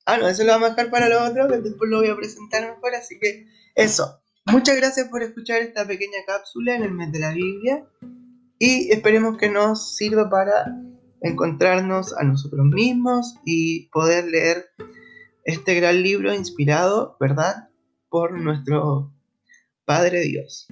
Ah, 0.10 0.16
no, 0.18 0.30
eso 0.30 0.45
lo 0.45 0.53
vamos 0.53 0.70
a 0.70 0.72
dejar 0.72 0.89
para 0.89 1.10
lo 1.10 1.22
otro, 1.22 1.49
que 1.49 1.58
después 1.58 1.91
lo 1.91 1.97
voy 1.97 2.08
a 2.08 2.16
presentar 2.16 2.62
mejor, 2.62 2.95
así 2.95 3.20
que 3.20 3.45
eso. 3.76 4.22
Muchas 4.45 4.78
gracias 4.78 5.10
por 5.10 5.22
escuchar 5.22 5.62
esta 5.62 5.86
pequeña 5.86 6.20
cápsula 6.26 6.76
en 6.76 6.84
el 6.84 6.91
mes 6.91 7.12
de 7.12 7.20
la 7.20 7.34
Biblia 7.34 7.84
y 8.58 8.89
esperemos 8.89 9.38
que 9.38 9.49
nos 9.49 9.97
sirva 9.97 10.30
para 10.30 10.74
encontrarnos 11.22 12.15
a 12.18 12.24
nosotros 12.24 12.65
mismos 12.65 13.36
y 13.45 13.88
poder 13.89 14.26
leer 14.26 14.65
este 15.43 15.76
gran 15.76 16.01
libro 16.03 16.34
inspirado, 16.34 17.15
¿verdad?, 17.20 17.70
por 18.09 18.39
nuestro 18.39 19.11
Padre 19.86 20.22
Dios. 20.22 20.68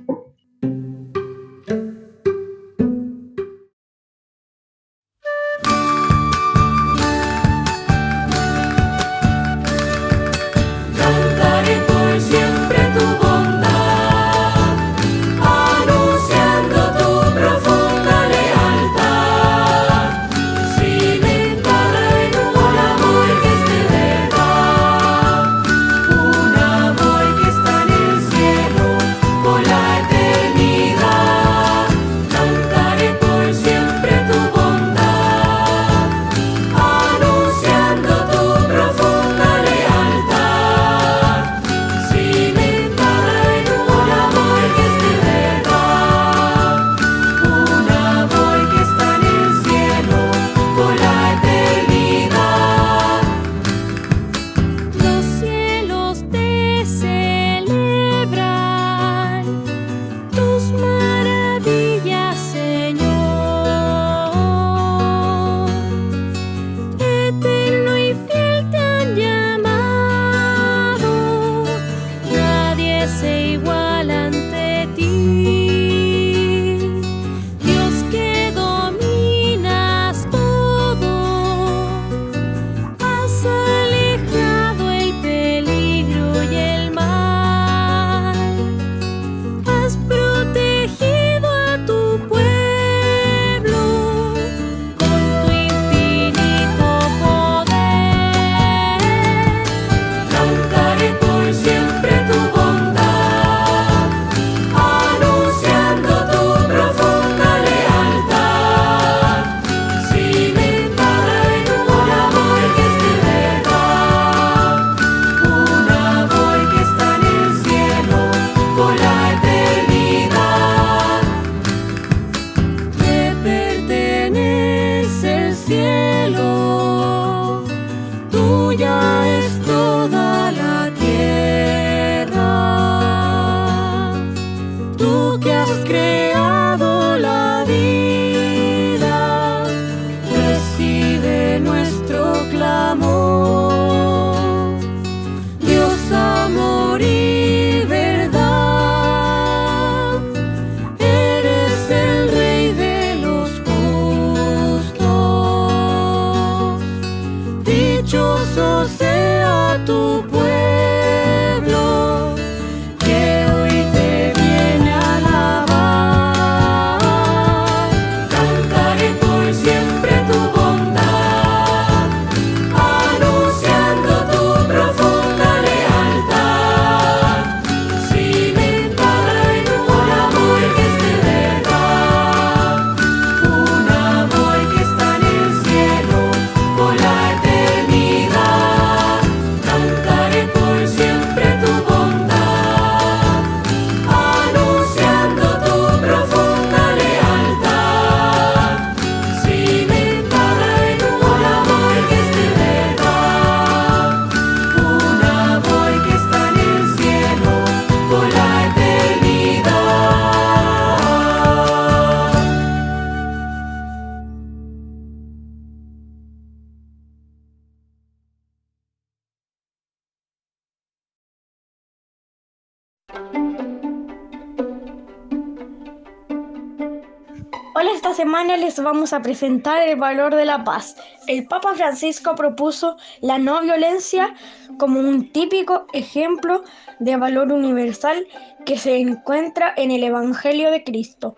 Vamos 228.85 229.13
a 229.13 229.21
presentar 229.23 229.81
el 229.81 229.95
valor 229.95 230.35
de 230.35 230.45
la 230.45 230.63
paz. 230.63 230.95
El 231.27 231.47
Papa 231.47 231.73
Francisco 231.73 232.35
propuso 232.35 232.97
la 233.19 233.39
no 233.39 233.59
violencia 233.61 234.35
como 234.77 234.99
un 234.99 235.31
típico 235.31 235.87
ejemplo 235.91 236.63
de 236.99 237.17
valor 237.17 237.51
universal 237.51 238.27
que 238.63 238.77
se 238.77 238.97
encuentra 238.97 239.73
en 239.75 239.89
el 239.89 240.03
Evangelio 240.03 240.69
de 240.69 240.83
Cristo, 240.83 241.35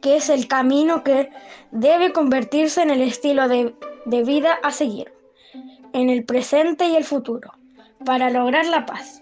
que 0.00 0.16
es 0.16 0.30
el 0.30 0.46
camino 0.46 1.02
que 1.02 1.30
debe 1.72 2.12
convertirse 2.12 2.80
en 2.80 2.90
el 2.90 3.02
estilo 3.02 3.48
de, 3.48 3.74
de 4.04 4.22
vida 4.22 4.54
a 4.62 4.70
seguir, 4.70 5.12
en 5.92 6.10
el 6.10 6.24
presente 6.24 6.86
y 6.86 6.94
el 6.94 7.04
futuro, 7.04 7.54
para 8.04 8.30
lograr 8.30 8.66
la 8.66 8.86
paz. 8.86 9.20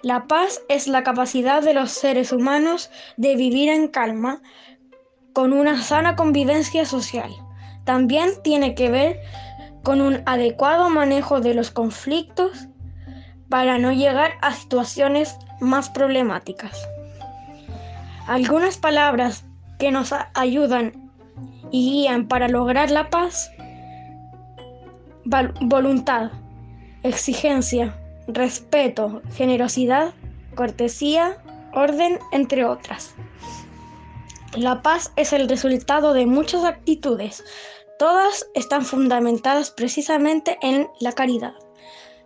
La 0.00 0.26
paz 0.26 0.62
es 0.68 0.86
la 0.86 1.02
capacidad 1.02 1.62
de 1.62 1.74
los 1.74 1.90
seres 1.90 2.32
humanos 2.32 2.90
de 3.16 3.36
vivir 3.36 3.68
en 3.68 3.88
calma, 3.88 4.42
con 5.34 5.52
una 5.52 5.82
sana 5.82 6.16
convivencia 6.16 6.86
social. 6.86 7.30
También 7.84 8.30
tiene 8.42 8.74
que 8.74 8.88
ver 8.88 9.20
con 9.82 10.00
un 10.00 10.22
adecuado 10.24 10.88
manejo 10.88 11.40
de 11.40 11.52
los 11.52 11.70
conflictos 11.70 12.68
para 13.50 13.78
no 13.78 13.92
llegar 13.92 14.32
a 14.40 14.54
situaciones 14.54 15.36
más 15.60 15.90
problemáticas. 15.90 16.88
Algunas 18.26 18.78
palabras 18.78 19.44
que 19.78 19.90
nos 19.90 20.14
ayudan 20.34 21.10
y 21.70 21.90
guían 21.90 22.26
para 22.28 22.48
lograr 22.48 22.90
la 22.90 23.10
paz. 23.10 23.50
Voluntad, 25.60 26.30
exigencia, 27.02 27.94
respeto, 28.28 29.20
generosidad, 29.34 30.14
cortesía, 30.54 31.36
orden, 31.72 32.18
entre 32.32 32.64
otras. 32.64 33.14
La 34.56 34.82
paz 34.82 35.12
es 35.16 35.32
el 35.32 35.48
resultado 35.48 36.12
de 36.12 36.26
muchas 36.26 36.64
actitudes. 36.64 37.42
Todas 37.98 38.46
están 38.54 38.84
fundamentadas 38.84 39.72
precisamente 39.72 40.58
en 40.62 40.88
la 41.00 41.12
caridad, 41.12 41.54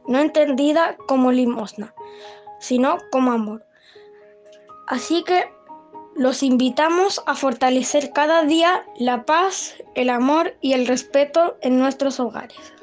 no 0.07 0.19
entendida 0.19 0.97
como 1.07 1.33
limosna, 1.33 1.95
sino 2.61 2.99
como 3.11 3.33
amor. 3.33 3.65
Así 4.87 5.25
que 5.25 5.51
los 6.15 6.43
invitamos 6.43 7.23
a 7.27 7.35
fortalecer 7.35 8.13
cada 8.13 8.43
día 8.43 8.85
la 8.99 9.25
paz, 9.25 9.77
el 9.95 10.11
amor 10.11 10.55
y 10.61 10.75
el 10.75 10.87
respeto 10.87 11.57
en 11.63 11.79
nuestros 11.79 12.21
hogares. 12.21 12.75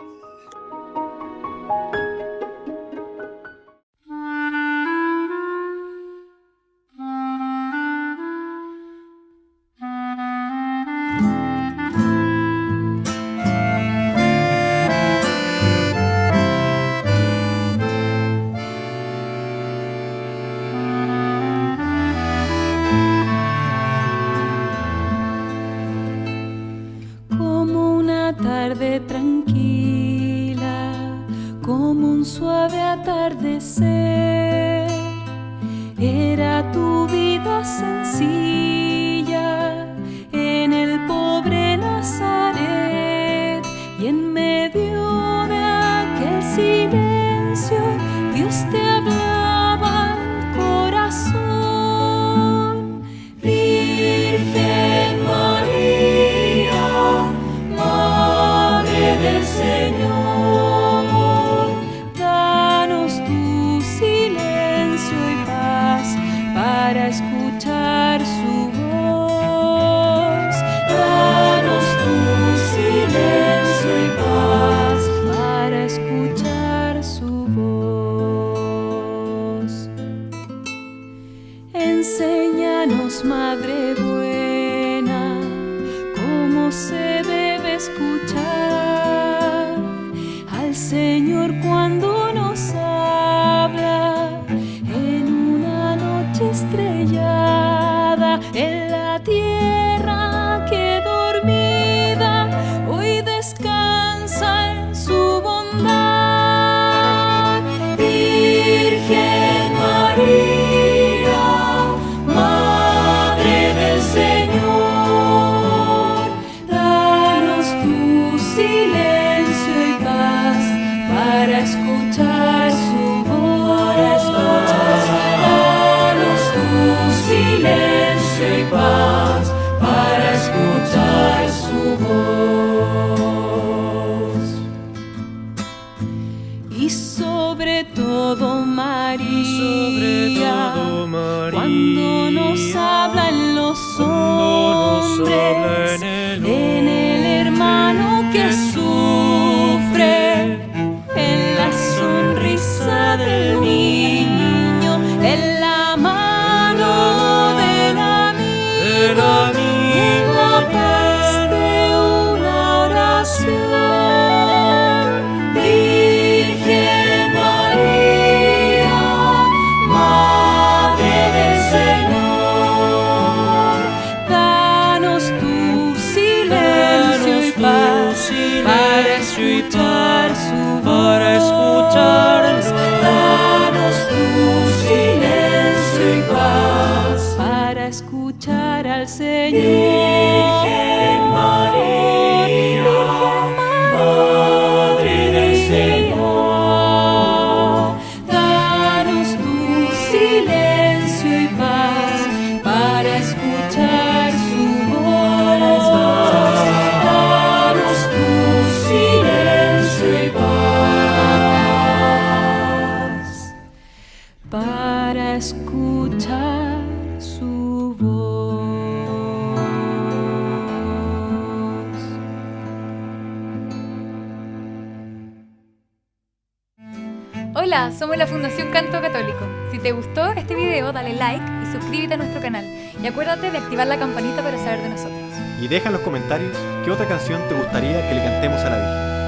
activar 233.66 233.88
la 233.88 233.98
campanita 233.98 234.44
para 234.44 234.58
saber 234.58 234.84
de 234.84 234.90
nosotros. 234.90 235.20
Y 235.60 235.68
deja 235.68 235.88
en 235.88 235.94
los 235.94 236.02
comentarios 236.02 236.56
qué 236.84 236.92
otra 236.92 237.08
canción 237.08 237.42
te 237.50 237.56
gustaría 237.56 238.08
que 238.08 238.16
le 238.16 238.24
cantemos 238.24 238.62
a 238.62 238.70
la 238.70 238.76
Virgen. 238.78 239.25